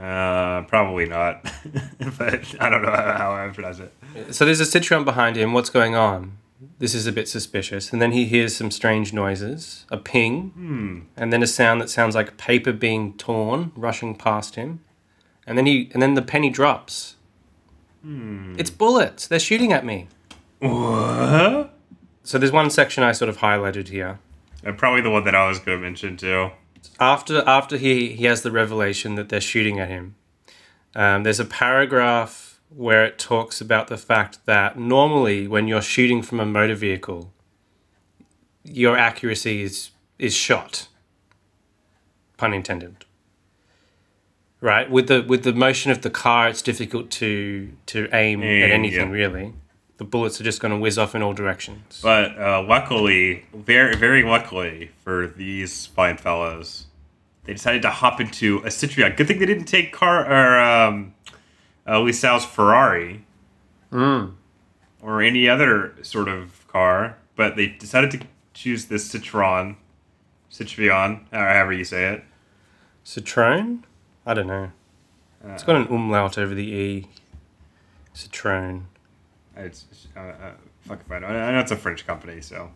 Uh, 0.00 0.62
probably 0.62 1.04
not. 1.04 1.42
but 2.18 2.54
I 2.60 2.70
don't 2.70 2.80
know 2.82 2.90
how, 2.90 3.12
how 3.12 3.32
I 3.34 3.48
pronounce 3.52 3.80
it. 3.80 3.92
So 4.34 4.46
there's 4.46 4.60
a 4.60 4.64
Citroen 4.64 5.04
behind 5.04 5.36
him. 5.36 5.52
What's 5.52 5.68
going 5.68 5.94
on? 5.94 6.38
This 6.78 6.94
is 6.94 7.06
a 7.06 7.12
bit 7.12 7.28
suspicious. 7.28 7.92
And 7.92 8.00
then 8.00 8.12
he 8.12 8.24
hears 8.26 8.54
some 8.56 8.70
strange 8.70 9.12
noises, 9.12 9.84
a 9.90 9.96
ping, 9.96 10.52
and 11.16 11.32
then 11.32 11.42
a 11.42 11.46
sound 11.46 11.80
that 11.80 11.90
sounds 11.90 12.14
like 12.14 12.36
paper 12.36 12.72
being 12.72 13.14
torn, 13.14 13.72
rushing 13.74 14.14
past 14.14 14.54
him. 14.54 14.80
And 15.46 15.58
then 15.58 15.66
he, 15.66 15.90
and 15.92 16.00
then 16.02 16.14
the 16.14 16.22
penny 16.22 16.50
drops. 16.50 17.16
It's 18.58 18.70
bullets. 18.70 19.26
They're 19.26 19.38
shooting 19.40 19.72
at 19.72 19.84
me. 19.84 20.08
What? 20.60 21.74
So 22.24 22.38
there's 22.38 22.52
one 22.52 22.70
section 22.70 23.02
I 23.02 23.12
sort 23.12 23.28
of 23.28 23.38
highlighted 23.38 23.88
here. 23.88 24.20
Uh, 24.64 24.72
probably 24.72 25.00
the 25.00 25.10
one 25.10 25.24
that 25.24 25.34
I 25.34 25.48
was 25.48 25.58
going 25.58 25.78
to 25.78 25.82
mention 25.82 26.16
too. 26.16 26.50
After 27.00 27.42
after 27.48 27.76
he 27.76 28.14
he 28.14 28.24
has 28.26 28.42
the 28.42 28.50
revelation 28.50 29.14
that 29.16 29.28
they're 29.28 29.40
shooting 29.40 29.80
at 29.80 29.88
him, 29.88 30.14
um, 30.94 31.22
there's 31.22 31.40
a 31.40 31.44
paragraph 31.44 32.51
where 32.76 33.04
it 33.04 33.18
talks 33.18 33.60
about 33.60 33.88
the 33.88 33.96
fact 33.96 34.44
that 34.46 34.78
normally 34.78 35.46
when 35.46 35.68
you're 35.68 35.82
shooting 35.82 36.22
from 36.22 36.40
a 36.40 36.46
motor 36.46 36.74
vehicle, 36.74 37.32
your 38.64 38.96
accuracy 38.96 39.62
is 39.62 39.90
is 40.18 40.34
shot. 40.34 40.88
Pun 42.36 42.54
intended. 42.54 43.04
Right 44.60 44.90
with 44.90 45.08
the 45.08 45.22
with 45.22 45.42
the 45.42 45.52
motion 45.52 45.90
of 45.90 46.02
the 46.02 46.10
car, 46.10 46.48
it's 46.48 46.62
difficult 46.62 47.10
to 47.12 47.72
to 47.86 48.08
aim 48.12 48.42
Aim, 48.42 48.62
at 48.62 48.70
anything 48.70 49.08
yeah. 49.08 49.14
really. 49.14 49.54
The 49.98 50.04
bullets 50.04 50.40
are 50.40 50.44
just 50.44 50.60
going 50.60 50.72
to 50.72 50.78
whiz 50.78 50.98
off 50.98 51.14
in 51.14 51.22
all 51.22 51.32
directions. 51.32 52.00
But 52.02 52.38
uh, 52.38 52.62
luckily, 52.62 53.44
very 53.52 53.96
very 53.96 54.22
luckily 54.22 54.90
for 55.02 55.26
these 55.26 55.86
fine 55.86 56.16
fellows, 56.16 56.86
they 57.44 57.52
decided 57.52 57.82
to 57.82 57.90
hop 57.90 58.20
into 58.20 58.58
a 58.58 58.68
Citroen. 58.68 59.16
Good 59.16 59.26
thing 59.26 59.40
they 59.40 59.46
didn't 59.46 59.64
take 59.64 59.92
car 59.92 60.24
or 60.24 60.60
um, 60.60 61.14
uh, 61.86 61.96
Lissau's 61.98 62.44
Ferrari 62.44 63.24
or 65.02 65.20
any 65.22 65.48
other 65.48 65.94
sort 66.02 66.28
of 66.28 66.66
car, 66.68 67.18
but 67.36 67.56
they 67.56 67.66
decided 67.66 68.10
to 68.12 68.20
choose 68.54 68.86
this 68.86 69.08
Citroen, 69.12 69.76
Citroen, 70.50 71.24
however 71.30 71.72
you 71.72 71.84
say 71.84 72.06
it. 72.12 72.24
Citroen? 73.04 73.82
I 74.24 74.34
don't 74.34 74.46
know. 74.46 74.70
It's 75.44 75.64
got 75.64 75.76
an 75.76 75.88
umlaut 75.88 76.38
over 76.38 76.54
the 76.54 76.62
E. 76.64 77.08
Citroen. 78.14 78.82
It's 79.56 79.86
uh, 80.16 80.20
uh, 80.20 80.52
fuck 80.82 81.00
if 81.04 81.10
I 81.10 81.18
know. 81.18 81.26
I 81.26 81.52
know 81.52 81.60
it's 81.60 81.72
a 81.72 81.76
French 81.76 82.06
company, 82.06 82.40
so 82.40 82.70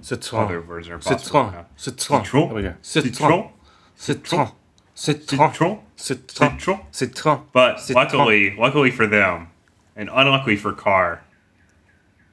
Citroen. 0.00 0.44
other 0.44 0.60
words 0.60 0.88
are 0.88 0.98
possible. 0.98 1.40
Citroen. 1.50 1.64
Citroen. 1.78 2.24
Citroen. 2.24 2.48
There 2.62 2.72
we. 3.02 3.10
Citroen. 3.10 3.50
Citroen. 3.98 4.52
Citroen. 4.96 5.52
Citroen. 5.52 5.80
Citroen. 5.96 6.58
Citroen. 6.58 6.80
Citroen. 6.92 7.42
But 7.52 7.76
Citroen. 7.76 7.94
luckily, 7.94 8.56
luckily 8.56 8.90
for 8.90 9.06
them, 9.06 9.48
and 9.94 10.08
unluckily 10.12 10.56
for 10.56 10.72
Carr, 10.72 11.22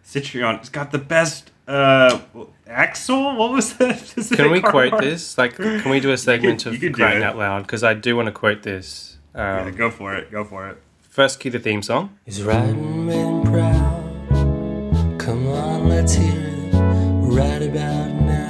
Citroen 0.05 0.59
has 0.59 0.69
got 0.69 0.91
the 0.91 0.97
best 0.97 1.51
uh, 1.67 2.19
axle. 2.67 3.35
What 3.35 3.51
was 3.51 3.73
that? 3.77 4.31
Can 4.35 4.51
we 4.51 4.61
quote 4.61 4.91
part? 4.91 5.03
this? 5.03 5.37
Like, 5.37 5.55
can 5.55 5.89
we 5.91 5.99
do 5.99 6.11
a 6.11 6.17
segment 6.17 6.65
you 6.65 6.71
of 6.71 6.79
could 6.79 6.93
do 6.93 6.93
crying 6.93 7.23
out 7.23 7.37
loud? 7.37 7.63
Because 7.63 7.83
I 7.83 7.93
do 7.93 8.15
want 8.15 8.25
to 8.27 8.31
quote 8.31 8.63
this. 8.63 9.17
Yeah, 9.35 9.61
Um, 9.63 9.75
go 9.75 9.89
for 9.89 10.13
it. 10.15 10.31
Go 10.31 10.43
for 10.43 10.67
it. 10.69 10.77
first, 11.01 11.39
key 11.39 11.49
the 11.49 11.59
theme 11.59 11.81
song. 11.81 12.17
He's 12.25 12.43
riding 12.43 13.07
red 13.07 13.17
and 13.17 13.45
proud. 13.45 15.19
Come 15.19 15.47
on, 15.47 15.87
let's 15.89 16.13
hear 16.15 16.33
it 16.33 16.73
right 16.73 17.61
about 17.61 18.11
now. 18.21 18.49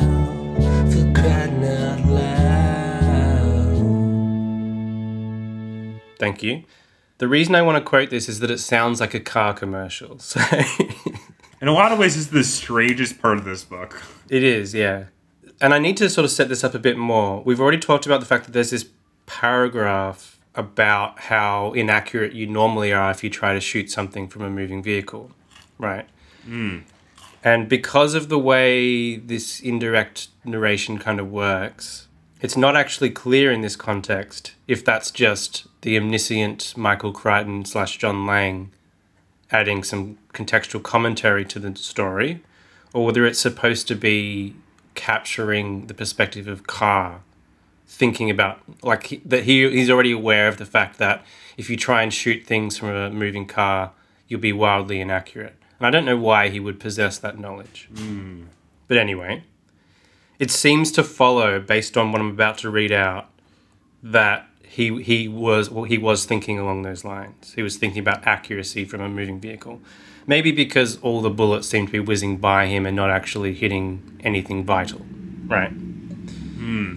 For 0.92 1.20
crying 1.22 1.63
Thank 6.24 6.42
you. 6.42 6.64
The 7.18 7.28
reason 7.28 7.54
I 7.54 7.62
want 7.64 7.78
to 7.78 7.84
quote 7.84 8.10
this 8.10 8.30
is 8.30 8.40
that 8.40 8.50
it 8.50 8.60
sounds 8.60 9.02
like 9.02 9.14
a 9.14 9.20
car 9.20 9.54
commercial. 9.54 10.20
So 10.22 10.40
In 11.60 11.68
a 11.68 11.74
lot 11.74 11.92
of 11.92 12.00
ways, 12.00 12.16
is 12.16 12.30
the 12.30 12.46
strangest 12.46 13.22
part 13.22 13.38
of 13.38 13.44
this 13.44 13.66
book. 13.66 14.02
It 14.30 14.42
is, 14.42 14.74
yeah. 14.74 15.06
And 15.60 15.74
I 15.74 15.80
need 15.80 15.98
to 15.98 16.10
sort 16.10 16.24
of 16.24 16.32
set 16.32 16.48
this 16.48 16.64
up 16.64 16.74
a 16.74 16.80
bit 16.80 16.98
more. 16.98 17.44
We've 17.44 17.60
already 17.60 17.78
talked 17.78 18.06
about 18.06 18.22
the 18.22 18.26
fact 18.26 18.46
that 18.46 18.52
there's 18.52 18.72
this 18.72 18.86
paragraph 19.26 20.40
about 20.56 21.20
how 21.20 21.74
inaccurate 21.74 22.32
you 22.32 22.48
normally 22.48 22.94
are 22.94 23.12
if 23.12 23.22
you 23.22 23.30
try 23.30 23.54
to 23.54 23.60
shoot 23.60 23.92
something 23.92 24.30
from 24.30 24.44
a 24.44 24.50
moving 24.50 24.82
vehicle, 24.82 25.32
right? 25.78 26.08
Hmm. 26.46 26.80
And 27.44 27.68
because 27.68 28.14
of 28.14 28.30
the 28.30 28.40
way 28.40 29.18
this 29.18 29.60
indirect 29.60 30.30
narration 30.46 31.00
kind 31.00 31.20
of 31.20 31.30
works, 31.30 32.08
it's 32.40 32.56
not 32.58 32.76
actually 32.78 33.10
clear 33.10 33.52
in 33.52 33.62
this 33.62 33.76
context 33.76 34.54
if 34.68 34.84
that's 34.84 35.12
just 35.12 35.68
the 35.84 35.98
omniscient 35.98 36.76
Michael 36.78 37.12
Crichton 37.12 37.66
slash 37.66 37.98
John 37.98 38.26
Lange 38.26 38.72
adding 39.52 39.84
some 39.84 40.18
contextual 40.34 40.82
commentary 40.82 41.46
to 41.46 41.60
the 41.60 41.76
story, 41.76 42.42
or 42.94 43.06
whether 43.06 43.26
it's 43.26 43.40
supposed 43.40 43.88
to 43.90 43.96
be 43.96 44.56
capturing 44.96 45.88
the 45.88 45.94
perspective 45.94 46.48
of 46.48 46.66
Carr, 46.68 47.22
thinking 47.86 48.30
about 48.30 48.62
like 48.82 49.08
he, 49.08 49.22
that 49.26 49.44
he 49.44 49.70
he's 49.70 49.90
already 49.90 50.12
aware 50.12 50.48
of 50.48 50.58
the 50.58 50.66
fact 50.66 50.98
that 51.00 51.24
if 51.58 51.70
you 51.70 51.78
try 51.78 52.02
and 52.02 52.14
shoot 52.14 52.46
things 52.46 52.78
from 52.78 52.90
a 52.90 53.10
moving 53.10 53.46
car, 53.46 53.92
you'll 54.28 54.40
be 54.40 54.54
wildly 54.54 55.02
inaccurate. 55.02 55.56
And 55.80 55.86
I 55.86 55.92
don't 55.92 56.06
know 56.06 56.18
why 56.18 56.50
he 56.50 56.60
would 56.60 56.80
possess 56.80 57.18
that 57.20 57.38
knowledge. 57.38 57.90
Hmm. 57.96 58.44
But 58.88 58.98
anyway, 58.98 59.44
it 60.40 60.50
seems 60.50 60.92
to 60.94 61.04
follow 61.04 61.60
based 61.60 61.98
on 61.98 62.12
what 62.12 62.22
I'm 62.22 62.30
about 62.30 62.58
to 62.60 62.70
read 62.70 62.92
out 62.92 63.30
that 64.02 64.48
he 64.74 65.04
he 65.04 65.28
was 65.28 65.70
well, 65.70 65.84
he 65.84 66.00
was 66.00 66.26
thinking 66.26 66.58
along 66.58 66.82
those 66.82 67.06
lines. 67.06 67.54
He 67.54 67.62
was 67.62 67.78
thinking 67.78 68.00
about 68.00 68.26
accuracy 68.26 68.86
from 68.86 69.02
a 69.02 69.08
moving 69.08 69.40
vehicle. 69.40 69.80
Maybe 70.26 70.52
because 70.52 70.98
all 71.02 71.22
the 71.22 71.30
bullets 71.30 71.68
seemed 71.68 71.90
to 71.90 71.92
be 71.92 72.00
whizzing 72.00 72.38
by 72.38 72.66
him 72.66 72.88
and 72.88 72.96
not 72.96 73.12
actually 73.12 73.54
hitting 73.54 74.20
anything 74.24 74.66
vital, 74.66 75.06
right? 75.46 75.70
Hmm. 75.70 76.96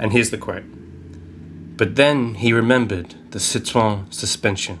And 0.00 0.12
here's 0.12 0.30
the 0.30 0.38
quote. 0.38 0.64
But 1.76 1.94
then 1.94 2.34
he 2.34 2.52
remembered 2.52 3.14
the 3.30 3.38
Citroën 3.38 4.12
suspension, 4.12 4.80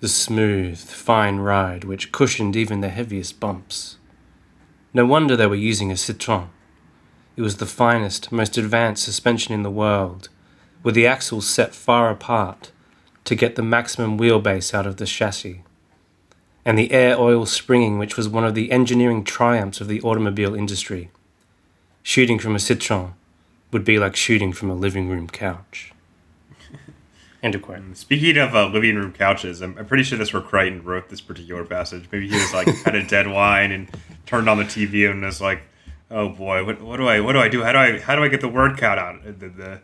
the 0.00 0.08
smooth, 0.08 0.78
fine 0.78 1.38
ride 1.38 1.84
which 1.84 2.12
cushioned 2.12 2.54
even 2.54 2.82
the 2.82 2.90
heaviest 2.90 3.40
bumps. 3.40 3.96
No 4.92 5.06
wonder 5.06 5.36
they 5.36 5.46
were 5.46 5.54
using 5.54 5.90
a 5.90 5.94
Citroën. 5.94 6.48
It 7.34 7.40
was 7.40 7.56
the 7.56 7.66
finest, 7.66 8.30
most 8.30 8.58
advanced 8.58 9.04
suspension 9.04 9.54
in 9.54 9.62
the 9.62 9.70
world, 9.70 10.28
with 10.82 10.94
the 10.94 11.06
axles 11.06 11.48
set 11.48 11.74
far 11.74 12.10
apart 12.10 12.72
to 13.24 13.34
get 13.34 13.54
the 13.54 13.62
maximum 13.62 14.18
wheelbase 14.18 14.74
out 14.74 14.86
of 14.86 14.96
the 14.96 15.06
chassis, 15.06 15.62
and 16.64 16.78
the 16.78 16.92
air 16.92 17.18
oil 17.18 17.46
springing, 17.46 17.98
which 17.98 18.16
was 18.16 18.28
one 18.28 18.44
of 18.44 18.54
the 18.54 18.70
engineering 18.70 19.24
triumphs 19.24 19.80
of 19.80 19.88
the 19.88 20.00
automobile 20.02 20.54
industry. 20.54 21.10
Shooting 22.02 22.38
from 22.38 22.54
a 22.54 22.58
Citroën 22.58 23.12
would 23.70 23.84
be 23.84 23.98
like 23.98 24.16
shooting 24.16 24.52
from 24.52 24.70
a 24.70 24.74
living 24.74 25.08
room 25.08 25.28
couch. 25.28 25.92
End 27.42 27.54
of 27.54 27.62
quote. 27.62 27.96
Speaking 27.96 28.36
of 28.38 28.54
uh, 28.54 28.66
living 28.66 28.96
room 28.96 29.12
couches, 29.12 29.60
I'm, 29.60 29.76
I'm 29.78 29.86
pretty 29.86 30.02
sure 30.02 30.18
that's 30.18 30.32
where 30.32 30.42
Crichton 30.42 30.84
wrote 30.84 31.08
this 31.08 31.20
particular 31.20 31.64
passage. 31.64 32.08
Maybe 32.10 32.28
he 32.28 32.34
was 32.34 32.52
like 32.52 32.66
had 32.84 32.94
a 32.94 33.04
dead 33.06 33.28
wine 33.28 33.70
and 33.70 33.88
turned 34.26 34.48
on 34.48 34.58
the 34.58 34.64
TV 34.64 35.08
and 35.10 35.22
was 35.22 35.40
like, 35.40 35.62
"Oh 36.10 36.28
boy, 36.28 36.64
what, 36.64 36.82
what 36.82 36.96
do 36.96 37.08
I 37.08 37.20
what 37.20 37.32
do 37.32 37.38
I 37.38 37.48
do? 37.48 37.62
How 37.62 37.72
do 37.72 37.78
I 37.78 37.98
how 38.00 38.16
do 38.16 38.22
I 38.22 38.28
get 38.28 38.40
the 38.40 38.48
word 38.48 38.76
count 38.78 38.98
out? 38.98 39.22
The, 39.24 39.48
the 39.48 39.80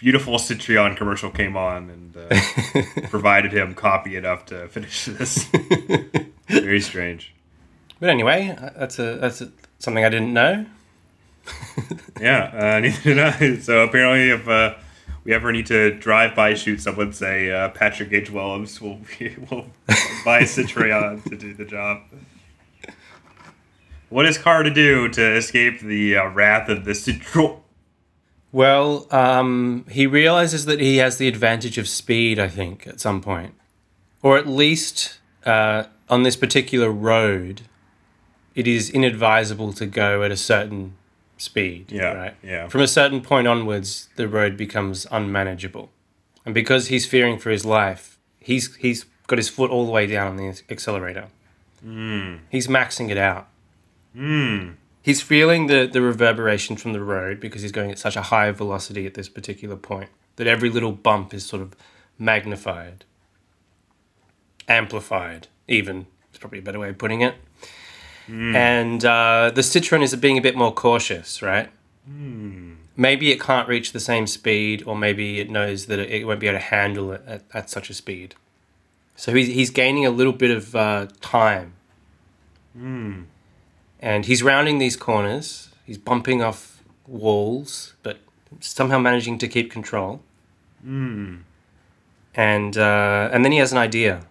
beautiful 0.00 0.36
Citroen 0.36 0.96
commercial 0.96 1.30
came 1.30 1.56
on 1.56 1.90
and 1.90 2.16
uh, 2.16 2.82
provided 3.10 3.52
him 3.52 3.74
copy 3.74 4.16
enough 4.16 4.46
to 4.46 4.66
finish 4.68 5.04
this. 5.04 5.44
Very 6.48 6.80
strange. 6.80 7.34
But 8.00 8.08
anyway, 8.08 8.56
uh, 8.58 8.70
that's 8.76 8.98
a 8.98 9.16
that's 9.16 9.42
a, 9.42 9.52
something 9.78 10.04
I 10.04 10.08
didn't 10.08 10.32
know. 10.32 10.66
Yeah, 12.20 12.50
uh, 12.76 12.80
neither 12.80 13.02
did 13.02 13.18
I. 13.18 13.56
So 13.60 13.82
apparently, 13.82 14.28
if 14.28 14.46
uh, 14.46 14.74
we 15.24 15.32
ever 15.32 15.52
need 15.52 15.64
to 15.68 15.92
drive 15.92 16.34
by 16.34 16.52
shoot 16.52 16.82
someone, 16.82 17.14
say 17.14 17.50
uh, 17.50 17.70
Patrick 17.70 18.10
Gage 18.10 18.28
Willems 18.28 18.78
will 18.78 19.00
will 19.50 19.66
buy 20.22 20.40
a 20.40 20.42
Citroen 20.42 21.24
to 21.24 21.36
do 21.36 21.54
the 21.54 21.64
job. 21.64 22.02
What 24.10 24.26
is 24.26 24.36
Carr 24.36 24.64
to 24.64 24.70
do 24.70 25.08
to 25.08 25.36
escape 25.36 25.80
the 25.80 26.18
uh, 26.18 26.28
wrath 26.28 26.68
of 26.68 26.84
the 26.84 26.90
Citroen? 26.90 27.60
Well, 28.52 29.06
um, 29.10 29.84
he 29.88 30.06
realizes 30.06 30.64
that 30.64 30.80
he 30.80 30.96
has 30.96 31.18
the 31.18 31.28
advantage 31.28 31.78
of 31.78 31.88
speed. 31.88 32.38
I 32.38 32.48
think 32.48 32.86
at 32.86 33.00
some 33.00 33.20
point, 33.20 33.54
or 34.22 34.36
at 34.36 34.46
least 34.46 35.18
uh, 35.46 35.84
on 36.08 36.24
this 36.24 36.36
particular 36.36 36.90
road, 36.90 37.62
it 38.54 38.66
is 38.66 38.90
inadvisable 38.90 39.72
to 39.74 39.86
go 39.86 40.22
at 40.22 40.30
a 40.30 40.36
certain 40.36 40.94
speed. 41.38 41.92
Yeah, 41.92 42.12
right. 42.12 42.34
yeah. 42.42 42.68
From 42.68 42.80
a 42.80 42.88
certain 42.88 43.20
point 43.20 43.46
onwards, 43.46 44.08
the 44.16 44.28
road 44.28 44.56
becomes 44.56 45.06
unmanageable, 45.10 45.90
and 46.44 46.52
because 46.54 46.88
he's 46.88 47.06
fearing 47.06 47.38
for 47.38 47.50
his 47.50 47.64
life, 47.64 48.18
he's 48.40 48.74
he's 48.76 49.04
got 49.26 49.38
his 49.38 49.48
foot 49.48 49.70
all 49.70 49.86
the 49.86 49.92
way 49.92 50.06
down 50.06 50.26
on 50.26 50.36
the 50.36 50.60
accelerator. 50.68 51.28
He's 52.50 52.66
maxing 52.66 53.10
it 53.10 53.16
out. 53.16 53.48
Hmm. 54.14 54.70
He's 55.02 55.22
feeling 55.22 55.66
the, 55.66 55.88
the 55.90 56.02
reverberation 56.02 56.76
from 56.76 56.92
the 56.92 57.00
road 57.00 57.40
because 57.40 57.62
he's 57.62 57.72
going 57.72 57.90
at 57.90 57.98
such 57.98 58.16
a 58.16 58.22
high 58.22 58.50
velocity 58.50 59.06
at 59.06 59.14
this 59.14 59.28
particular 59.28 59.76
point 59.76 60.10
that 60.36 60.46
every 60.46 60.68
little 60.70 60.92
bump 60.92 61.32
is 61.32 61.44
sort 61.44 61.62
of 61.62 61.74
magnified, 62.18 63.04
amplified, 64.68 65.48
even. 65.68 66.06
It's 66.28 66.38
probably 66.38 66.58
a 66.58 66.62
better 66.62 66.78
way 66.78 66.90
of 66.90 66.98
putting 66.98 67.22
it. 67.22 67.34
And 68.54 69.04
uh, 69.04 69.50
the 69.54 69.62
Citroen 69.62 70.02
is 70.02 70.14
being 70.16 70.38
a 70.38 70.42
bit 70.42 70.54
more 70.56 70.72
cautious, 70.72 71.42
right? 71.42 71.70
Maybe 72.96 73.32
it 73.32 73.40
can't 73.40 73.66
reach 73.68 73.92
the 73.92 74.00
same 74.00 74.26
speed, 74.26 74.82
or 74.86 74.94
maybe 74.96 75.40
it 75.40 75.50
knows 75.50 75.86
that 75.86 75.98
it 75.98 76.26
won't 76.26 76.40
be 76.40 76.46
able 76.46 76.58
to 76.58 76.64
handle 76.64 77.12
it 77.12 77.22
at, 77.26 77.42
at 77.54 77.70
such 77.70 77.88
a 77.90 77.94
speed. 77.94 78.34
So 79.16 79.34
he's, 79.34 79.48
he's 79.48 79.70
gaining 79.70 80.04
a 80.06 80.10
little 80.10 80.32
bit 80.34 80.50
of 80.50 80.76
uh, 80.76 81.06
time. 81.20 81.72
And 84.00 84.24
he's 84.24 84.42
rounding 84.42 84.78
these 84.78 84.96
corners. 84.96 85.68
He's 85.84 85.98
bumping 85.98 86.42
off 86.42 86.82
walls, 87.06 87.94
but 88.02 88.18
somehow 88.60 88.98
managing 88.98 89.38
to 89.38 89.48
keep 89.48 89.70
control. 89.70 90.22
And 92.34 92.78
uh, 92.78 93.28
and 93.32 93.44
then 93.44 93.52
he 93.52 93.58
has 93.58 93.72
an 93.72 93.78
idea. 93.78 94.26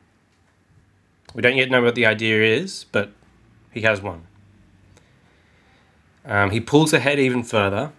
We 1.36 1.42
don't 1.42 1.56
yet 1.56 1.70
know 1.70 1.82
what 1.82 1.96
the 1.96 2.06
idea 2.06 2.42
is, 2.42 2.86
but 2.92 3.12
he 3.72 3.82
has 3.82 4.02
one. 4.02 4.24
Um, 6.26 6.52
he 6.52 6.60
pulls 6.60 6.92
ahead 6.94 7.20
even 7.20 7.44
further, 7.44 7.92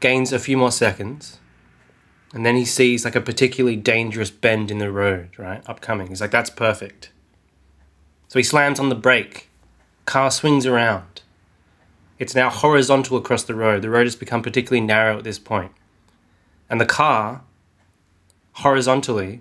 gains 0.00 0.32
a 0.32 0.38
few 0.38 0.56
more 0.56 0.70
seconds, 0.70 1.38
and 2.32 2.44
then 2.44 2.56
he 2.56 2.64
sees 2.64 3.04
like 3.04 3.16
a 3.16 3.20
particularly 3.20 3.76
dangerous 3.76 4.30
bend 4.30 4.70
in 4.70 4.78
the 4.78 4.90
road, 4.90 5.30
right? 5.38 5.62
Upcoming. 5.66 6.08
He's 6.08 6.20
like, 6.20 6.30
that's 6.30 6.50
perfect. 6.50 7.10
So 8.28 8.38
he 8.38 8.42
slams 8.42 8.78
on 8.78 8.88
the 8.88 8.94
brake. 8.94 9.48
Car 10.06 10.30
swings 10.30 10.66
around. 10.66 11.22
It's 12.18 12.34
now 12.34 12.50
horizontal 12.50 13.16
across 13.16 13.42
the 13.42 13.54
road. 13.54 13.82
The 13.82 13.90
road 13.90 14.06
has 14.06 14.16
become 14.16 14.42
particularly 14.42 14.80
narrow 14.84 15.18
at 15.18 15.24
this 15.24 15.38
point. 15.38 15.72
And 16.70 16.80
the 16.80 16.86
car, 16.86 17.42
horizontally, 18.52 19.40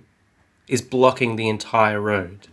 is 0.68 0.82
blocking 0.82 1.36
the 1.36 1.50
entire 1.50 2.00
road. 2.02 2.48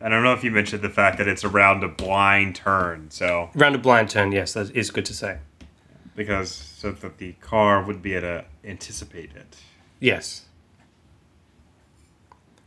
I 0.00 0.08
don't 0.08 0.22
know 0.22 0.34
if 0.34 0.44
you 0.44 0.50
mentioned 0.50 0.82
the 0.82 0.90
fact 0.90 1.16
that 1.18 1.26
it's 1.28 1.44
around 1.44 1.82
a 1.82 1.88
blind 1.88 2.56
turn, 2.56 3.10
so 3.10 3.50
Round 3.54 3.74
a 3.74 3.78
blind 3.78 4.10
turn, 4.10 4.32
yes, 4.32 4.52
that 4.52 4.70
is 4.76 4.90
good 4.90 5.06
to 5.06 5.14
say. 5.14 5.38
because 6.14 6.50
so 6.52 6.92
that 6.92 7.16
the 7.18 7.32
car 7.40 7.82
would 7.82 8.02
be 8.02 8.12
able 8.14 8.22
to 8.28 8.44
anticipate 8.64 9.30
it. 9.34 9.56
Yes. 10.00 10.42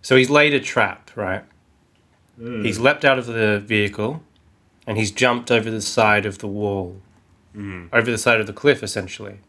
So 0.01 0.15
he's 0.15 0.29
laid 0.31 0.53
a 0.53 0.59
trap, 0.59 1.11
right? 1.15 1.43
Mm. 2.39 2.65
He's 2.65 2.79
leapt 2.79 3.05
out 3.05 3.19
of 3.19 3.27
the 3.27 3.59
vehicle 3.59 4.23
and 4.87 4.97
he's 4.97 5.11
jumped 5.11 5.51
over 5.51 5.69
the 5.69 5.81
side 5.81 6.25
of 6.25 6.39
the 6.39 6.47
wall, 6.47 7.01
over 7.93 8.09
the 8.09 8.17
side 8.17 8.39
of 8.39 8.47
the 8.47 8.53
cliff, 8.53 8.81
essentially. 8.81 9.39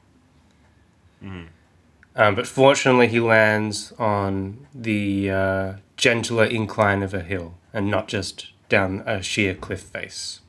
Um, 2.17 2.35
but 2.35 2.47
fortunately, 2.47 3.07
he 3.09 3.21
lands 3.21 3.93
on 3.99 4.67
the 4.75 5.31
uh, 5.31 5.73
gentler 5.97 6.45
incline 6.45 7.03
of 7.03 7.15
a 7.15 7.21
hill 7.23 7.55
and 7.73 7.91
not 7.91 8.09
just 8.09 8.51
down 8.69 9.03
a 9.07 9.23
sheer 9.23 9.55
cliff 9.55 9.81
face. 9.83 10.41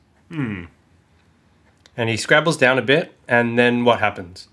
And 1.96 2.08
he 2.08 2.16
scrabbles 2.16 2.56
down 2.56 2.78
a 2.78 2.82
bit, 2.82 3.12
and 3.28 3.58
then 3.58 3.84
what 3.84 4.00
happens? 4.00 4.48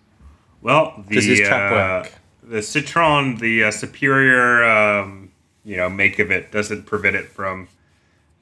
Well, 0.61 1.03
the 1.07 1.15
Does 1.15 1.25
his 1.25 1.39
trap 1.39 1.71
uh, 1.71 1.75
work? 1.75 2.13
the 2.43 2.57
Citroen, 2.57 3.39
the 3.39 3.65
uh, 3.65 3.71
superior, 3.71 4.63
um, 4.63 5.31
you 5.63 5.77
know, 5.77 5.89
make 5.89 6.19
of 6.19 6.29
it 6.31 6.51
doesn't 6.51 6.85
prevent 6.85 7.15
it 7.15 7.27
from 7.29 7.67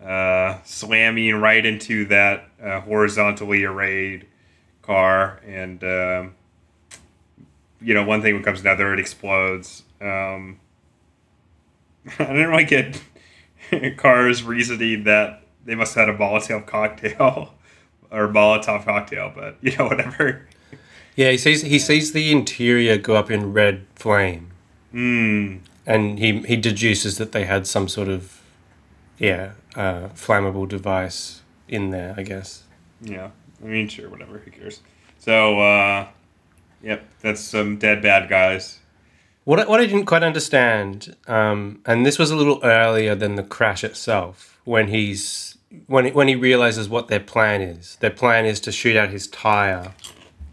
uh, 0.05 0.59
slamming 0.63 1.35
right 1.35 1.65
into 1.65 2.05
that 2.05 2.49
uh, 2.61 2.81
horizontally 2.81 3.63
arrayed 3.63 4.27
car, 4.81 5.41
and 5.47 5.83
um, 5.83 6.35
you 7.81 7.93
know, 7.93 8.03
one 8.03 8.21
thing 8.21 8.37
becomes 8.37 8.61
another, 8.61 8.93
it 8.93 8.99
explodes. 8.99 9.83
Um, 10.01 10.59
I 12.19 12.25
didn't 12.25 12.49
really 12.49 12.65
get 12.65 13.01
Carr's 13.97 14.43
reasoning 14.43 15.03
that 15.05 15.41
they 15.65 15.75
must 15.75 15.95
have 15.95 16.07
had 16.07 16.15
a 16.15 16.17
Molotov 16.17 16.65
cocktail 16.67 17.53
or 18.11 18.27
Molotov 18.27 18.85
cocktail, 18.85 19.31
but 19.35 19.57
you 19.61 19.75
know, 19.75 19.87
whatever. 19.87 20.47
Yeah, 21.15 21.31
he 21.31 21.37
sees 21.37 21.61
he 21.61 21.79
sees 21.79 22.11
the 22.11 22.31
interior 22.31 22.97
go 22.97 23.15
up 23.15 23.31
in 23.31 23.53
red 23.53 23.85
flame, 23.95 24.51
Hmm. 24.91 25.57
and 25.85 26.19
he 26.19 26.41
he 26.41 26.57
deduces 26.57 27.17
that 27.17 27.31
they 27.31 27.45
had 27.45 27.65
some 27.65 27.87
sort 27.87 28.09
of 28.09 28.41
yeah 29.17 29.51
uh, 29.75 30.09
flammable 30.15 30.67
device 30.67 31.41
in 31.67 31.89
there. 31.91 32.13
I 32.17 32.23
guess. 32.23 32.63
Yeah, 33.01 33.29
I 33.63 33.67
mean, 33.67 33.87
sure, 33.87 34.09
whatever. 34.09 34.37
Who 34.39 34.51
cares? 34.51 34.81
So, 35.19 35.59
uh, 35.59 36.07
yep, 36.83 37.05
that's 37.21 37.41
some 37.41 37.77
dead 37.77 38.01
bad 38.01 38.29
guys. 38.29 38.79
What 39.43 39.59
I- 39.59 39.65
what 39.65 39.79
I 39.79 39.85
didn't 39.85 40.05
quite 40.05 40.23
understand, 40.23 41.15
um, 41.27 41.81
and 41.85 42.05
this 42.05 42.17
was 42.17 42.31
a 42.31 42.35
little 42.35 42.59
earlier 42.63 43.13
than 43.15 43.35
the 43.35 43.43
crash 43.43 43.83
itself, 43.83 44.59
when 44.63 44.87
he's 44.87 45.57
when 45.87 46.13
when 46.13 46.27
he 46.27 46.35
realizes 46.35 46.87
what 46.89 47.07
their 47.09 47.19
plan 47.19 47.61
is. 47.61 47.97
Their 47.99 48.09
plan 48.11 48.45
is 48.45 48.59
to 48.61 48.71
shoot 48.71 48.95
out 48.95 49.09
his 49.09 49.27
tire, 49.27 49.91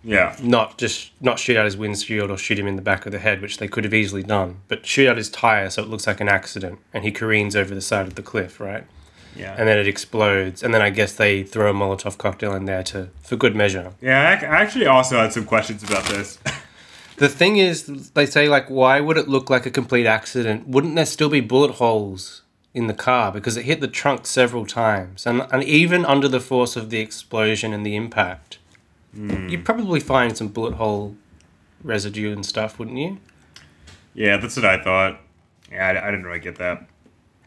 Yeah, 0.05 0.35
not 0.43 0.79
just 0.79 1.13
not 1.21 1.39
shoot 1.39 1.57
out 1.57 1.65
his 1.65 1.77
windshield 1.77 2.31
or 2.31 2.37
shoot 2.37 2.59
him 2.59 2.67
in 2.67 2.77
the 2.77 2.83
back 2.83 3.07
of 3.07 3.13
the 3.13 3.19
head, 3.21 3.41
which 3.41 3.59
they 3.59 3.69
could 3.69 3.85
have 3.85 3.95
easily 3.95 4.23
done, 4.25 4.57
but 4.69 4.85
shoot 4.85 5.09
out 5.09 5.17
his 5.17 5.31
tire 5.31 5.71
so 5.71 5.83
it 5.83 5.89
looks 5.89 6.07
like 6.09 6.21
an 6.21 6.29
accident, 6.29 6.79
and 6.93 7.05
he 7.05 7.13
careens 7.13 7.55
over 7.55 7.75
the 7.75 7.81
side 7.81 8.07
of 8.09 8.17
the 8.17 8.23
cliff, 8.23 8.59
right? 8.61 8.85
Yeah, 9.37 9.55
and 9.59 9.69
then 9.69 9.79
it 9.79 9.87
explodes, 9.87 10.63
and 10.63 10.73
then 10.73 10.83
I 10.83 10.91
guess 10.91 11.15
they 11.15 11.43
throw 11.43 11.71
a 11.71 11.75
Molotov 11.75 12.19
cocktail 12.19 12.55
in 12.55 12.65
there 12.65 12.83
to 12.85 13.09
for 13.23 13.37
good 13.37 13.57
measure. 13.57 13.93
yeah. 14.01 14.39
I 14.43 14.47
I 14.47 14.63
actually 14.63 14.87
also 14.87 15.17
had 15.19 15.33
some 15.33 15.45
questions 15.45 15.83
about 15.83 16.05
this. 16.05 16.39
The 17.17 17.29
thing 17.29 17.59
is, 17.59 18.11
they 18.13 18.27
say 18.27 18.49
like, 18.49 18.69
why 18.69 18.99
would 18.99 19.17
it 19.17 19.29
look 19.29 19.49
like 19.49 19.65
a 19.65 19.71
complete 19.71 20.07
accident? 20.07 20.67
Wouldn't 20.67 20.97
there 20.97 21.07
still 21.07 21.29
be 21.29 21.41
bullet 21.41 21.73
holes 21.73 22.43
in 22.75 22.87
the 22.87 22.95
car 22.95 23.31
because 23.31 23.57
it 23.57 23.65
hit 23.65 23.81
the 23.81 23.87
trunk 23.87 24.27
several 24.27 24.67
times, 24.67 25.27
and 25.27 25.47
and 25.53 25.63
even 25.63 26.05
under 26.05 26.27
the 26.27 26.41
force 26.41 26.75
of 26.75 26.91
the 26.91 26.99
explosion 26.99 27.73
and 27.73 27.85
the 27.87 27.95
impact, 27.95 28.59
hmm. 29.15 29.49
you'd 29.49 29.65
probably 29.65 30.01
find 30.01 30.37
some 30.37 30.49
bullet 30.49 30.75
hole 30.75 31.15
residue 31.85 32.33
and 32.33 32.45
stuff, 32.47 32.79
wouldn't 32.79 32.99
you? 32.99 33.19
yeah, 34.15 34.37
that's 34.37 34.57
what 34.57 34.65
I 34.65 34.83
thought. 34.83 35.21
Yeah, 35.71 35.87
I, 35.89 36.09
I 36.09 36.11
didn't 36.11 36.27
really 36.27 36.41
get 36.41 36.57
that. 36.57 36.87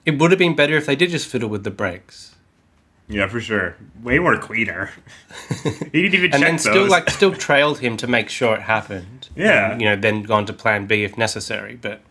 It 0.05 0.19
would 0.19 0.31
have 0.31 0.39
been 0.39 0.55
better 0.55 0.75
if 0.75 0.85
they 0.85 0.95
did 0.95 1.09
just 1.09 1.27
fiddle 1.27 1.49
with 1.49 1.63
the 1.63 1.71
brakes. 1.71 2.35
Yeah, 3.07 3.27
for 3.27 3.39
sure. 3.39 3.75
Way 4.01 4.19
more 4.19 4.37
cleaner. 4.37 4.91
he 5.63 6.01
didn't 6.01 6.13
even 6.15 6.33
and 6.33 6.43
then 6.43 6.53
those. 6.53 6.61
still 6.61 6.87
like 6.87 7.09
still 7.09 7.33
trailed 7.33 7.79
him 7.79 7.97
to 7.97 8.07
make 8.07 8.29
sure 8.29 8.55
it 8.55 8.61
happened. 8.61 9.29
Yeah. 9.35 9.71
And, 9.71 9.81
you 9.81 9.87
know, 9.89 9.95
then 9.95 10.23
gone 10.23 10.45
to 10.47 10.53
plan 10.53 10.87
B 10.87 11.03
if 11.03 11.17
necessary. 11.17 11.75
But 11.75 12.01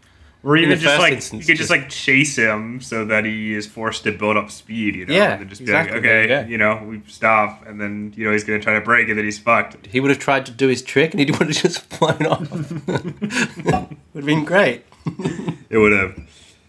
or 0.44 0.56
even 0.56 0.78
just 0.78 0.98
like 1.00 1.14
instance, 1.14 1.48
you 1.48 1.54
could 1.54 1.58
just, 1.58 1.70
just- 1.70 1.82
like 1.82 1.88
chase 1.88 2.36
him 2.36 2.80
so 2.80 3.04
that 3.06 3.24
he 3.24 3.54
is 3.54 3.66
forced 3.66 4.04
to 4.04 4.12
build 4.12 4.36
up 4.36 4.50
speed. 4.50 4.94
You 4.94 5.06
know, 5.06 5.14
Yeah, 5.14 5.32
and 5.32 5.40
then 5.40 5.48
just 5.48 5.62
exactly, 5.62 6.00
be 6.00 6.06
like, 6.06 6.16
okay, 6.16 6.26
there 6.28 6.46
you 6.48 6.58
know, 6.58 6.84
we 6.86 7.00
stop, 7.08 7.66
and 7.66 7.80
then 7.80 8.12
you 8.16 8.24
know 8.26 8.32
he's 8.32 8.44
gonna 8.44 8.60
try 8.60 8.74
to 8.74 8.80
break, 8.80 9.08
and 9.08 9.16
then 9.18 9.24
he's 9.24 9.38
fucked. 9.38 9.86
he 9.86 10.00
would 10.00 10.10
have 10.10 10.20
tried 10.20 10.46
to 10.46 10.52
do 10.52 10.68
his 10.68 10.82
trick 10.82 11.12
and 11.12 11.20
he 11.20 11.26
would 11.38 11.48
have 11.48 11.56
just 11.56 11.80
flown 11.80 12.26
off. 12.26 12.50
would 12.86 13.88
have 14.14 14.26
been 14.26 14.44
great. 14.44 14.84
It 15.70 15.78
would 15.78 15.92
have. 15.92 16.20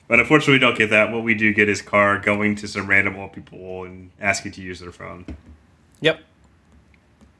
But 0.07 0.19
unfortunately, 0.19 0.53
we 0.55 0.59
don't 0.59 0.77
get 0.77 0.91
that. 0.91 1.11
What 1.11 1.23
we 1.23 1.33
do 1.33 1.53
get 1.53 1.67
is 1.67 1.81
Carr 1.81 2.19
going 2.19 2.55
to 2.57 2.67
some 2.67 2.87
random 2.87 3.15
old 3.15 3.33
people 3.33 3.83
and 3.83 4.11
asking 4.19 4.51
to 4.53 4.61
use 4.61 4.79
their 4.79 4.91
phone. 4.91 5.25
Yep. 6.01 6.19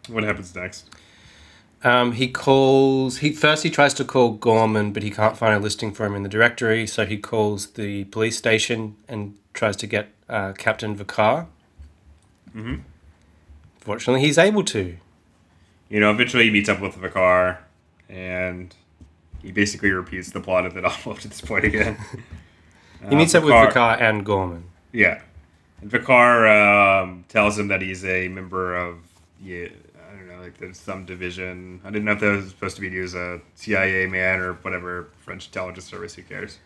What 0.08 0.24
happens 0.24 0.56
next? 0.56 0.90
Um, 1.84 2.14
he 2.14 2.28
calls. 2.28 3.18
He 3.18 3.32
first 3.32 3.62
he 3.64 3.70
tries 3.70 3.94
to 3.96 4.04
call 4.06 4.32
Gorman, 4.32 4.92
but 4.94 5.04
he 5.04 5.12
can't 5.12 5.38
find 5.38 5.54
a 5.54 5.60
listing 5.60 5.94
for 5.94 6.06
him 6.06 6.16
in 6.16 6.24
the 6.24 6.30
directory. 6.30 6.88
So 6.88 7.06
he 7.06 7.18
calls 7.18 7.68
the 7.72 8.06
police 8.06 8.38
station 8.38 8.96
and 9.08 9.36
tries 9.54 9.76
to 9.78 9.88
get 9.88 10.10
uh, 10.28 10.54
Captain 10.54 10.96
Vicar. 10.96 11.46
Mhm. 12.56 12.82
Fortunately, 13.80 14.22
he's 14.22 14.40
able 14.40 14.64
to. 14.64 14.98
You 15.90 16.00
know, 16.00 16.10
eventually 16.10 16.46
he 16.46 16.50
meets 16.52 16.70
up 16.70 16.82
with 16.82 16.96
Vicar, 16.96 17.60
and 18.10 18.74
he 19.44 19.52
basically 19.52 19.92
repeats 19.92 20.32
the 20.32 20.40
plot 20.40 20.66
of 20.66 20.74
the 20.74 20.82
novel 20.88 21.12
up 21.12 21.20
to 21.20 21.28
this 21.28 21.42
point 21.42 21.66
again. 21.66 21.98
He 23.10 23.16
meets 23.16 23.36
up 23.36 23.44
with 23.44 23.54
Vicar 23.54 23.80
and 23.80 24.26
Gorman. 24.26 24.66
Yeah. 24.92 25.22
And 25.82 25.92
Vicar 25.92 26.48
um, 26.48 27.26
tells 27.28 27.58
him 27.58 27.68
that 27.68 27.82
he's 27.82 28.06
a 28.06 28.28
member 28.28 28.76
of, 28.76 28.98
yeah, 29.42 29.68
I 30.10 30.16
don't 30.16 30.28
know, 30.28 30.42
like 30.42 30.58
there's 30.58 30.80
some 30.80 31.06
division. 31.06 31.82
I 31.84 31.90
didn't 31.90 32.06
know 32.06 32.14
if 32.14 32.20
that 32.20 32.32
was 32.32 32.50
supposed 32.50 32.76
to 32.76 32.82
be 32.82 32.90
used 32.90 33.16
a 33.16 33.42
CIA 33.56 34.08
man 34.08 34.40
or 34.40 34.54
whatever 34.54 35.10
French 35.20 35.48
intelligence 35.48 35.86
service. 35.86 36.16
Who 36.16 36.24
cares? 36.24 36.60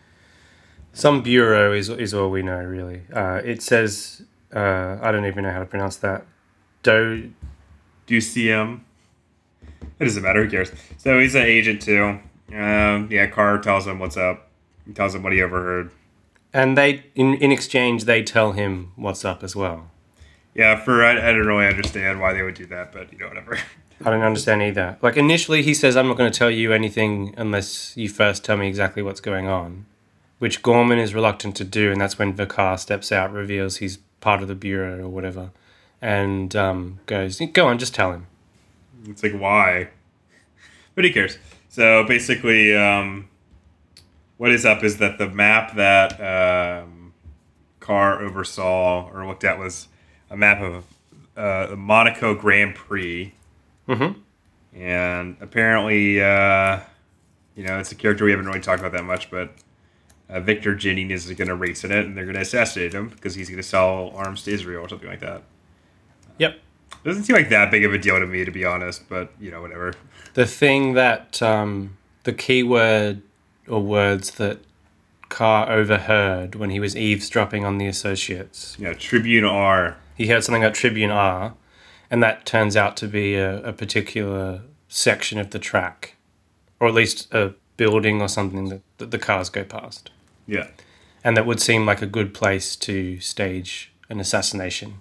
Some 0.92 1.22
bureau 1.22 1.72
is 1.72 1.88
is 1.88 2.12
all 2.12 2.30
we 2.30 2.42
know 2.42 2.58
really. 2.58 3.02
Uh, 3.12 3.40
it 3.44 3.62
says 3.62 4.22
uh, 4.54 4.98
I 5.00 5.12
don't 5.12 5.24
even 5.26 5.44
know 5.44 5.52
how 5.52 5.60
to 5.60 5.66
pronounce 5.66 5.96
that. 5.98 6.24
Do 6.82 7.30
Do 8.06 8.14
you 8.14 8.20
see 8.20 8.48
him? 8.48 8.84
It 9.98 10.04
doesn't 10.04 10.22
matter. 10.22 10.44
Who 10.44 10.50
cares? 10.50 10.72
So 10.98 11.18
he's 11.20 11.34
an 11.34 11.42
agent 11.42 11.82
too. 11.82 12.18
Um, 12.52 13.08
yeah, 13.10 13.26
Carr 13.26 13.58
tells 13.58 13.86
him 13.86 13.98
what's 13.98 14.16
up. 14.16 14.48
He 14.86 14.92
tells 14.92 15.14
him 15.14 15.22
what 15.22 15.32
he 15.32 15.42
overheard. 15.42 15.92
And 16.52 16.76
they 16.76 17.04
in 17.14 17.34
in 17.34 17.52
exchange 17.52 18.04
they 18.04 18.22
tell 18.22 18.52
him 18.52 18.92
what's 18.96 19.24
up 19.24 19.42
as 19.42 19.54
well. 19.54 19.90
Yeah, 20.54 20.82
for 20.82 21.04
I, 21.04 21.12
I 21.12 21.32
don't 21.32 21.46
really 21.46 21.66
understand 21.66 22.20
why 22.20 22.32
they 22.32 22.42
would 22.42 22.54
do 22.54 22.66
that, 22.66 22.92
but 22.92 23.12
you 23.12 23.18
know 23.18 23.28
whatever. 23.28 23.58
I 24.04 24.10
don't 24.10 24.22
understand 24.22 24.62
either. 24.62 24.96
Like 25.02 25.16
initially, 25.16 25.62
he 25.62 25.74
says, 25.74 25.96
"I'm 25.96 26.08
not 26.08 26.16
going 26.16 26.30
to 26.30 26.38
tell 26.38 26.50
you 26.50 26.72
anything 26.72 27.34
unless 27.36 27.96
you 27.96 28.08
first 28.08 28.44
tell 28.44 28.56
me 28.56 28.66
exactly 28.66 29.02
what's 29.02 29.20
going 29.20 29.46
on," 29.46 29.86
which 30.38 30.62
Gorman 30.62 30.98
is 30.98 31.14
reluctant 31.14 31.56
to 31.56 31.64
do, 31.64 31.92
and 31.92 32.00
that's 32.00 32.18
when 32.18 32.32
Vicar 32.32 32.76
steps 32.78 33.12
out, 33.12 33.32
reveals 33.32 33.76
he's 33.76 33.98
part 34.20 34.42
of 34.42 34.48
the 34.48 34.54
bureau 34.54 35.04
or 35.04 35.08
whatever, 35.08 35.50
and 36.00 36.54
um, 36.56 37.00
goes, 37.06 37.40
"Go 37.52 37.66
on, 37.66 37.78
just 37.78 37.94
tell 37.94 38.12
him." 38.12 38.26
It's 39.06 39.22
like 39.22 39.32
why? 39.32 39.90
But 40.94 41.04
he 41.04 41.12
cares. 41.12 41.38
So 41.68 42.04
basically, 42.04 42.76
um, 42.76 43.29
what 44.40 44.50
is 44.50 44.64
up 44.64 44.82
is 44.82 44.96
that 44.96 45.18
the 45.18 45.28
map 45.28 45.74
that 45.74 46.12
um, 46.18 47.12
Carr 47.78 48.22
oversaw 48.22 49.10
or 49.12 49.26
looked 49.26 49.44
at 49.44 49.58
was 49.58 49.88
a 50.30 50.36
map 50.36 50.62
of 50.62 50.86
uh, 51.36 51.66
the 51.66 51.76
Monaco 51.76 52.34
Grand 52.34 52.74
Prix, 52.74 53.34
Mm-hmm. 53.86 54.18
and 54.80 55.36
apparently, 55.42 56.22
uh, 56.22 56.80
you 57.54 57.64
know, 57.64 57.78
it's 57.78 57.92
a 57.92 57.94
character 57.94 58.24
we 58.24 58.30
haven't 58.30 58.46
really 58.46 58.60
talked 58.60 58.80
about 58.80 58.92
that 58.92 59.04
much, 59.04 59.30
but. 59.30 59.52
Uh, 60.28 60.38
Victor 60.38 60.76
Jennings 60.76 61.26
is 61.28 61.36
going 61.36 61.48
to 61.48 61.56
race 61.56 61.82
in 61.82 61.90
it, 61.90 62.06
and 62.06 62.16
they're 62.16 62.24
going 62.24 62.36
to 62.36 62.42
assassinate 62.42 62.94
him 62.94 63.08
because 63.08 63.34
he's 63.34 63.48
going 63.48 63.60
to 63.60 63.68
sell 63.68 64.12
arms 64.14 64.44
to 64.44 64.52
Israel 64.52 64.84
or 64.84 64.88
something 64.88 65.08
like 65.08 65.18
that. 65.18 65.42
Yep. 66.38 66.60
Doesn't 67.02 67.24
seem 67.24 67.34
like 67.34 67.48
that 67.48 67.72
big 67.72 67.84
of 67.84 67.92
a 67.92 67.98
deal 67.98 68.16
to 68.16 68.26
me, 68.26 68.44
to 68.44 68.52
be 68.52 68.64
honest. 68.64 69.08
But 69.08 69.32
you 69.40 69.50
know, 69.50 69.60
whatever. 69.60 69.92
The 70.34 70.46
thing 70.46 70.92
that 70.94 71.42
um, 71.42 71.96
the 72.22 72.32
keyword 72.32 73.22
or 73.70 73.82
words 73.82 74.32
that 74.32 74.58
Carr 75.28 75.70
overheard 75.70 76.56
when 76.56 76.70
he 76.70 76.80
was 76.80 76.96
eavesdropping 76.96 77.64
on 77.64 77.78
the 77.78 77.86
associates 77.86 78.76
Yeah, 78.78 78.92
Tribune 78.94 79.44
R. 79.44 79.96
he 80.16 80.26
heard 80.26 80.42
something 80.44 80.62
about 80.62 80.74
Tribune 80.74 81.10
R, 81.10 81.54
and 82.10 82.22
that 82.22 82.44
turns 82.44 82.76
out 82.76 82.96
to 82.98 83.06
be 83.06 83.36
a, 83.36 83.62
a 83.62 83.72
particular 83.72 84.62
section 84.88 85.38
of 85.38 85.50
the 85.50 85.58
track, 85.58 86.16
or 86.80 86.88
at 86.88 86.94
least 86.94 87.32
a 87.32 87.54
building 87.76 88.20
or 88.20 88.28
something 88.28 88.68
that, 88.68 88.82
that 88.98 89.10
the 89.12 89.18
cars 89.18 89.48
go 89.48 89.64
past. 89.64 90.10
Yeah. 90.46 90.66
And 91.22 91.36
that 91.36 91.46
would 91.46 91.60
seem 91.60 91.86
like 91.86 92.02
a 92.02 92.06
good 92.06 92.34
place 92.34 92.74
to 92.76 93.20
stage 93.20 93.92
an 94.08 94.18
assassination 94.20 95.00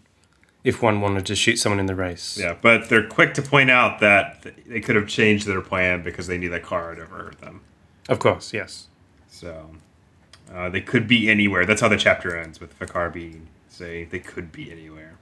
if 0.63 0.81
one 0.81 1.01
wanted 1.01 1.25
to 1.25 1.35
shoot 1.35 1.55
someone 1.57 1.79
in 1.79 1.85
the 1.87 1.95
race. 1.95 2.37
Yeah, 2.37 2.55
but 2.61 2.89
they're 2.89 3.07
quick 3.07 3.33
to 3.35 3.41
point 3.41 3.71
out 3.71 3.99
that 3.99 4.45
they 4.67 4.81
could 4.81 4.95
have 4.95 5.07
changed 5.07 5.47
their 5.47 5.61
plan 5.61 6.03
because 6.03 6.27
they 6.27 6.37
knew 6.37 6.49
that 6.49 6.63
Carr 6.63 6.89
had 6.93 6.99
overheard 6.99 7.39
them. 7.39 7.61
Of 8.09 8.19
course, 8.19 8.53
yes. 8.53 8.87
So 9.29 9.69
uh, 10.53 10.69
they 10.69 10.81
could 10.81 11.07
be 11.07 11.29
anywhere. 11.29 11.65
That's 11.65 11.79
how 11.79 11.87
the 11.87 11.97
chapter 11.97 12.35
ends 12.35 12.59
with 12.59 12.73
Vicar 12.73 13.09
being 13.09 13.47
say 13.69 14.03
they 14.05 14.19
could 14.19 14.51
be 14.51 14.71
anywhere. 14.71 15.17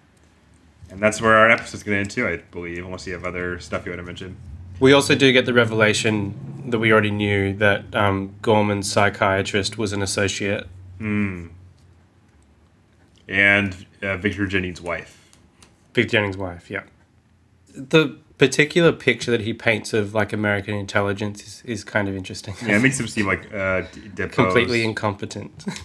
And 0.90 1.00
that's 1.00 1.22
where 1.22 1.36
our 1.36 1.52
episode's 1.52 1.84
going 1.84 1.96
to 1.96 2.00
end 2.00 2.12
too, 2.12 2.28
I 2.28 2.38
believe, 2.52 2.84
unless 2.86 3.06
you 3.06 3.14
have 3.14 3.26
other 3.26 3.60
stuff 3.60 3.86
you 3.86 3.92
want 3.92 4.00
to 4.00 4.06
mention. 4.06 4.38
We 4.80 4.94
also 4.94 5.16
do 5.16 5.32
get 5.34 5.46
the 5.46 5.54
revelation 5.54 6.70
that 6.70 6.80
we 6.80 6.92
already 6.92 7.12
knew 7.12 7.54
that 7.56 7.94
um, 7.94 8.36
Gorman's 8.42 8.92
psychiatrist 8.92 9.78
was 9.78 9.92
an 9.92 10.02
associate. 10.02 10.68
Hmm. 10.98 11.48
And 13.28 13.86
uh, 14.02 14.18
Victor 14.18 14.48
Jennings' 14.48 14.82
wife. 14.82 15.38
Victor 15.94 16.12
Jennings' 16.12 16.38
wife, 16.38 16.72
yeah. 16.72 16.84
The 17.76 18.18
particular 18.38 18.92
picture 18.92 19.32
that 19.32 19.42
he 19.42 19.54
paints 19.54 19.94
of 19.94 20.14
like 20.14 20.32
American 20.34 20.76
intelligence 20.76 21.44
is, 21.44 21.64
is 21.66 21.84
kind 21.84 22.08
of 22.08 22.16
interesting. 22.16 22.56
Yeah, 22.66 22.78
it 22.78 22.82
makes 22.82 23.00
him 23.00 23.08
seem 23.08 23.26
like 23.28 23.52
uh, 23.54 23.84
d- 24.16 24.28
completely 24.28 24.84
incompetent. 24.84 25.66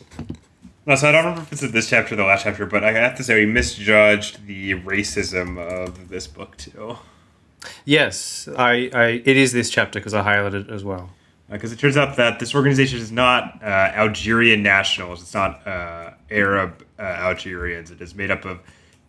No, 0.84 0.96
so 0.96 1.08
I 1.08 1.12
don't 1.12 1.22
remember 1.24 1.42
if 1.42 1.52
it's 1.52 1.62
in 1.62 1.70
this 1.70 1.88
chapter 1.88 2.14
or 2.14 2.16
the 2.16 2.24
last 2.24 2.42
chapter, 2.42 2.66
but 2.66 2.82
I 2.82 2.90
have 2.90 3.14
to 3.18 3.22
say 3.22 3.36
we 3.36 3.46
misjudged 3.46 4.48
the 4.48 4.74
racism 4.80 5.56
of 5.56 6.08
this 6.08 6.26
book 6.26 6.56
too. 6.56 6.96
yes, 7.84 8.48
I, 8.56 8.90
I 8.92 9.04
it 9.24 9.36
is 9.36 9.52
this 9.52 9.70
chapter 9.70 10.00
because 10.00 10.12
I 10.12 10.24
highlighted 10.24 10.66
it 10.66 10.70
as 10.70 10.82
well. 10.82 11.10
Because 11.48 11.70
it 11.70 11.78
turns 11.78 11.96
out 11.96 12.16
that 12.16 12.40
this 12.40 12.52
organization 12.52 12.98
is 12.98 13.12
not 13.12 13.62
uh, 13.62 13.66
Algerian 13.94 14.64
nationals. 14.64 15.22
It's 15.22 15.34
not 15.34 15.64
uh, 15.66 16.14
Arab 16.32 16.84
uh, 16.98 17.02
Algerians. 17.02 17.92
It 17.92 18.00
is 18.00 18.16
made 18.16 18.32
up 18.32 18.44
of 18.44 18.58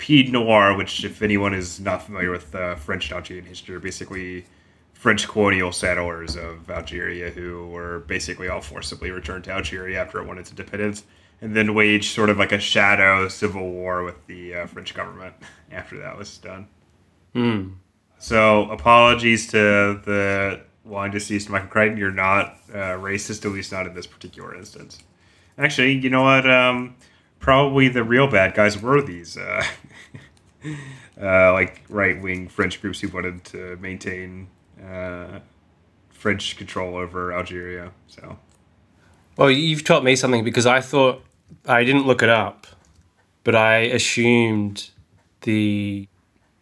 Pied 0.04 0.34
Noir, 0.34 0.76
which, 0.76 1.06
if 1.06 1.22
anyone 1.22 1.54
is 1.54 1.80
not 1.80 2.04
familiar 2.04 2.30
with 2.30 2.54
uh, 2.54 2.76
French 2.76 3.10
Algerian 3.10 3.46
history, 3.46 3.80
basically 3.80 4.44
French 4.92 5.30
colonial 5.30 5.72
settlers 5.72 6.36
of 6.36 6.70
Algeria 6.70 7.30
who 7.30 7.70
were 7.70 8.00
basically 8.00 8.50
all 8.50 8.60
forcibly 8.60 9.12
returned 9.12 9.46
to 9.46 9.52
Algeria 9.52 10.02
after 10.02 10.20
it 10.20 10.28
won 10.28 10.38
its 10.38 10.50
independence, 10.50 11.06
and 11.40 11.56
then 11.56 11.74
waged 11.74 12.14
sort 12.14 12.30
of 12.30 12.38
like 12.38 12.52
a 12.52 12.60
shadow 12.60 13.30
civil 13.30 13.72
war 13.72 14.04
with 14.04 14.28
the 14.28 14.54
uh, 14.54 14.66
French 14.66 14.94
government 14.94 15.36
after 15.72 15.98
that 16.00 16.18
was 16.18 16.38
done. 16.38 16.68
Hmm. 17.32 17.70
So 18.20 18.70
apologies 18.72 19.48
to 19.52 20.02
the 20.04 20.64
long 20.84 21.12
deceased 21.12 21.50
Michael 21.50 21.70
Crichton. 21.70 21.98
You're 21.98 22.12
not 22.12 22.58
uh, 22.74 23.00
racist, 23.00 23.46
at 23.46 23.54
least 23.54 23.72
not 23.72 23.88
in 23.88 23.94
this 23.94 24.08
particular 24.08 24.54
instance. 24.54 25.00
Actually, 25.58 25.94
you 25.94 26.10
know 26.10 26.24
what? 26.24 26.50
Um, 26.50 26.98
probably 27.44 27.90
the 27.90 28.06
real 28.06 28.26
bad 28.26 28.54
guys 28.54 28.82
were 28.82 29.02
these 29.02 29.36
uh, 29.36 29.62
uh, 31.22 31.52
like 31.52 31.82
right 31.90 32.22
wing 32.22 32.48
French 32.48 32.82
groups 32.82 33.02
who 33.02 33.10
wanted 33.10 33.44
to 33.44 33.76
maintain 33.82 34.48
uh, 34.82 35.40
French 36.10 36.56
control 36.56 36.96
over 36.96 37.34
Algeria. 37.34 37.92
So 38.08 38.38
Well, 39.36 39.52
you've 39.52 39.84
taught 39.84 40.06
me 40.06 40.16
something 40.16 40.46
because 40.46 40.66
I 40.66 40.80
thought 40.80 41.22
I 41.66 41.84
didn't 41.84 42.08
look 42.08 42.24
it 42.24 42.30
up, 42.30 42.66
but 43.44 43.56
I 43.56 43.80
assumed 43.80 44.92
the 45.42 46.08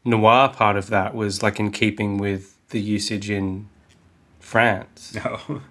noir 0.03 0.49
part 0.49 0.77
of 0.77 0.87
that 0.87 1.13
was 1.13 1.43
like 1.43 1.59
in 1.59 1.69
keeping 1.69 2.17
with 2.17 2.57
the 2.69 2.81
usage 2.81 3.29
in 3.29 3.69
France. 4.39 5.13
no, 5.23 5.61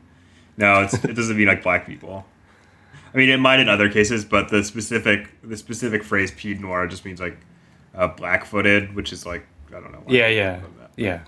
no, 0.56 0.82
it's, 0.84 0.94
it 1.02 1.14
doesn't 1.14 1.36
mean 1.36 1.48
like 1.48 1.64
black 1.64 1.84
people. 1.84 2.24
I 3.12 3.16
mean, 3.16 3.28
it 3.28 3.38
might 3.38 3.60
in 3.60 3.68
other 3.68 3.88
cases, 3.88 4.24
but 4.24 4.48
the 4.48 4.62
specific 4.62 5.28
the 5.42 5.56
specific 5.56 6.02
phrase 6.04 6.30
"pied 6.30 6.60
noir" 6.60 6.86
just 6.86 7.04
means 7.04 7.20
like 7.20 7.36
uh, 7.94 8.06
black-footed, 8.08 8.94
which 8.94 9.12
is 9.12 9.26
like 9.26 9.46
I 9.68 9.80
don't 9.80 9.92
know. 9.92 10.02
why 10.04 10.14
Yeah, 10.14 10.28
yeah, 10.28 10.60
that. 10.78 10.90
yeah. 10.96 11.20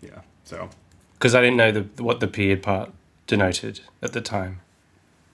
yeah. 0.00 0.20
So 0.44 0.70
Because 1.14 1.34
I 1.34 1.40
didn't 1.40 1.56
know 1.56 1.72
the 1.72 2.02
what 2.02 2.20
the 2.20 2.28
"pied" 2.28 2.62
part 2.62 2.92
denoted 3.26 3.80
at 4.02 4.12
the 4.12 4.20
time. 4.20 4.60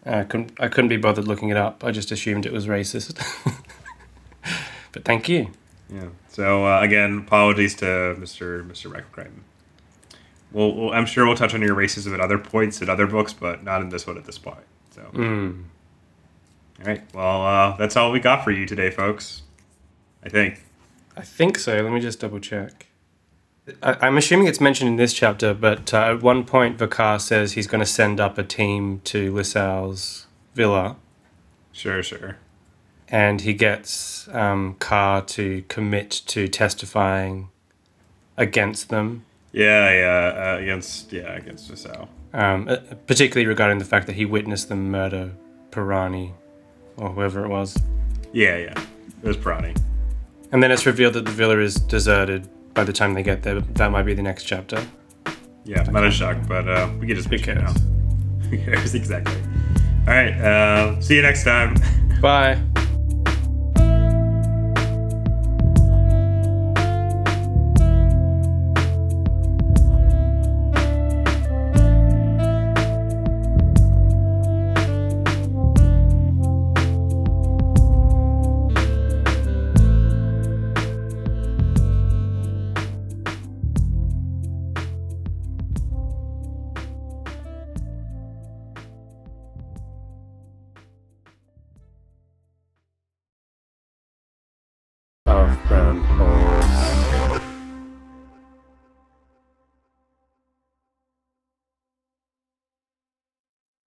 I 0.05 0.25
couldn't 0.25 0.53
I 0.59 0.69
couldn't 0.69 0.89
be 0.89 0.97
bothered 0.97 1.29
looking 1.29 1.51
it 1.51 1.57
up. 1.57 1.85
I 1.85 1.93
just 1.93 2.11
assumed 2.11 2.45
it 2.45 2.53
was 2.53 2.67
racist. 2.67 3.17
but 4.93 5.05
thank 5.05 5.29
you. 5.29 5.51
yeah. 5.89 6.09
So 6.29 6.67
uh, 6.67 6.81
again, 6.81 7.19
apologies 7.27 7.77
to 7.77 8.17
Mr. 8.19 8.69
Mr. 8.69 8.87
Michael 8.91 9.07
Crichton. 9.13 9.45
We'll, 10.51 10.75
we'll, 10.75 10.93
I'm 10.93 11.07
sure 11.07 11.25
we'll 11.25 11.37
touch 11.37 11.55
on 11.55 11.63
your 11.63 11.75
racism 11.75 12.13
at 12.13 12.21
other 12.21 12.37
points 12.37 12.83
in 12.83 12.91
other 12.91 13.07
books, 13.07 13.33
but 13.33 13.65
not 13.65 13.81
in 13.81 13.89
this 13.89 14.07
one 14.07 14.19
at 14.19 14.25
this 14.25 14.39
point. 14.39 14.59
So, 14.95 15.03
Mm. 15.13 15.65
all 16.81 16.87
right. 16.87 17.03
Well, 17.15 17.47
uh, 17.47 17.77
that's 17.77 17.97
all 17.97 18.13
we 18.13 18.21
got 18.21 18.45
for 18.45 18.51
you 18.51 18.67
today, 18.67 18.91
folks. 18.91 19.43
I 20.25 20.29
think. 20.29 20.63
I 21.17 21.23
think 21.23 21.59
so. 21.59 21.77
Let 21.81 21.93
me 21.93 22.01
just 22.01 22.21
double 22.21 22.41
check. 22.41 22.87
I, 23.83 23.97
I'm 24.07 24.17
assuming 24.17 24.47
it's 24.49 24.61
mentioned 24.61 24.89
in 24.89 24.97
this 24.97 25.13
chapter, 25.13 25.55
but 25.55 25.93
uh, 25.95 25.99
at 26.15 26.23
one 26.23 26.45
point, 26.45 26.79
Vicar 26.79 27.19
says 27.19 27.53
he's 27.53 27.67
going 27.67 27.81
to 27.81 27.87
send 27.87 28.19
up 28.21 28.37
a 28.39 28.43
team 28.43 29.01
to 29.05 29.33
Lissau's 29.33 30.27
villa, 30.55 30.97
Sure, 31.73 32.03
sure. 32.03 32.37
and 33.09 33.41
he 33.43 33.55
gets 33.55 34.29
um, 34.33 34.75
Carr 34.79 35.23
to 35.23 35.63
commit 35.69 36.11
to 36.27 36.49
testifying 36.49 37.49
against 38.37 38.89
them. 38.89 39.25
Yeah, 39.53 39.91
yeah, 39.93 40.55
uh, 40.55 40.59
against 40.63 41.13
yeah 41.13 41.33
against 41.37 41.69
Vassal. 41.69 42.09
Um, 42.35 42.67
uh, 42.69 42.77
particularly 43.07 43.47
regarding 43.47 43.79
the 43.79 43.85
fact 43.85 44.07
that 44.07 44.15
he 44.15 44.25
witnessed 44.25 44.69
them 44.69 44.91
murder 44.91 45.33
Pirani, 45.71 46.33
or 46.97 47.11
whoever 47.11 47.45
it 47.45 47.49
was. 47.49 47.77
Yeah, 48.33 48.57
yeah, 48.57 48.85
it 49.23 49.27
was 49.27 49.37
Pirani. 49.37 49.77
And 50.53 50.63
then 50.63 50.71
it's 50.71 50.87
revealed 50.87 51.15
that 51.15 51.25
the 51.25 51.31
villa 51.31 51.59
is 51.59 51.75
deserted 51.75 52.49
by 52.75 52.85
the 52.85 52.93
time 52.93 53.15
they 53.15 53.23
get 53.23 53.43
there. 53.43 53.61
That 53.61 53.91
might 53.91 54.05
be 54.05 54.15
the 54.15 54.23
next 54.23 54.45
chapter. 54.45 54.87
Yeah, 55.65 55.83
not 55.85 56.05
a 56.05 56.11
shock, 56.11 56.37
but 56.47 56.69
uh, 56.69 56.91
we 56.99 57.07
can 57.07 57.17
just 57.17 57.31
Who 57.31 57.39
mention 57.39 57.59
it 57.59 57.63
now. 57.63 57.73
Who 58.51 58.59
cares 58.59 58.95
exactly? 58.95 59.41
All 60.07 60.15
right, 60.15 60.35
uh, 60.35 61.01
see 61.01 61.17
you 61.17 61.23
next 61.23 61.45
time. 61.45 61.77
Bye. 62.21 62.61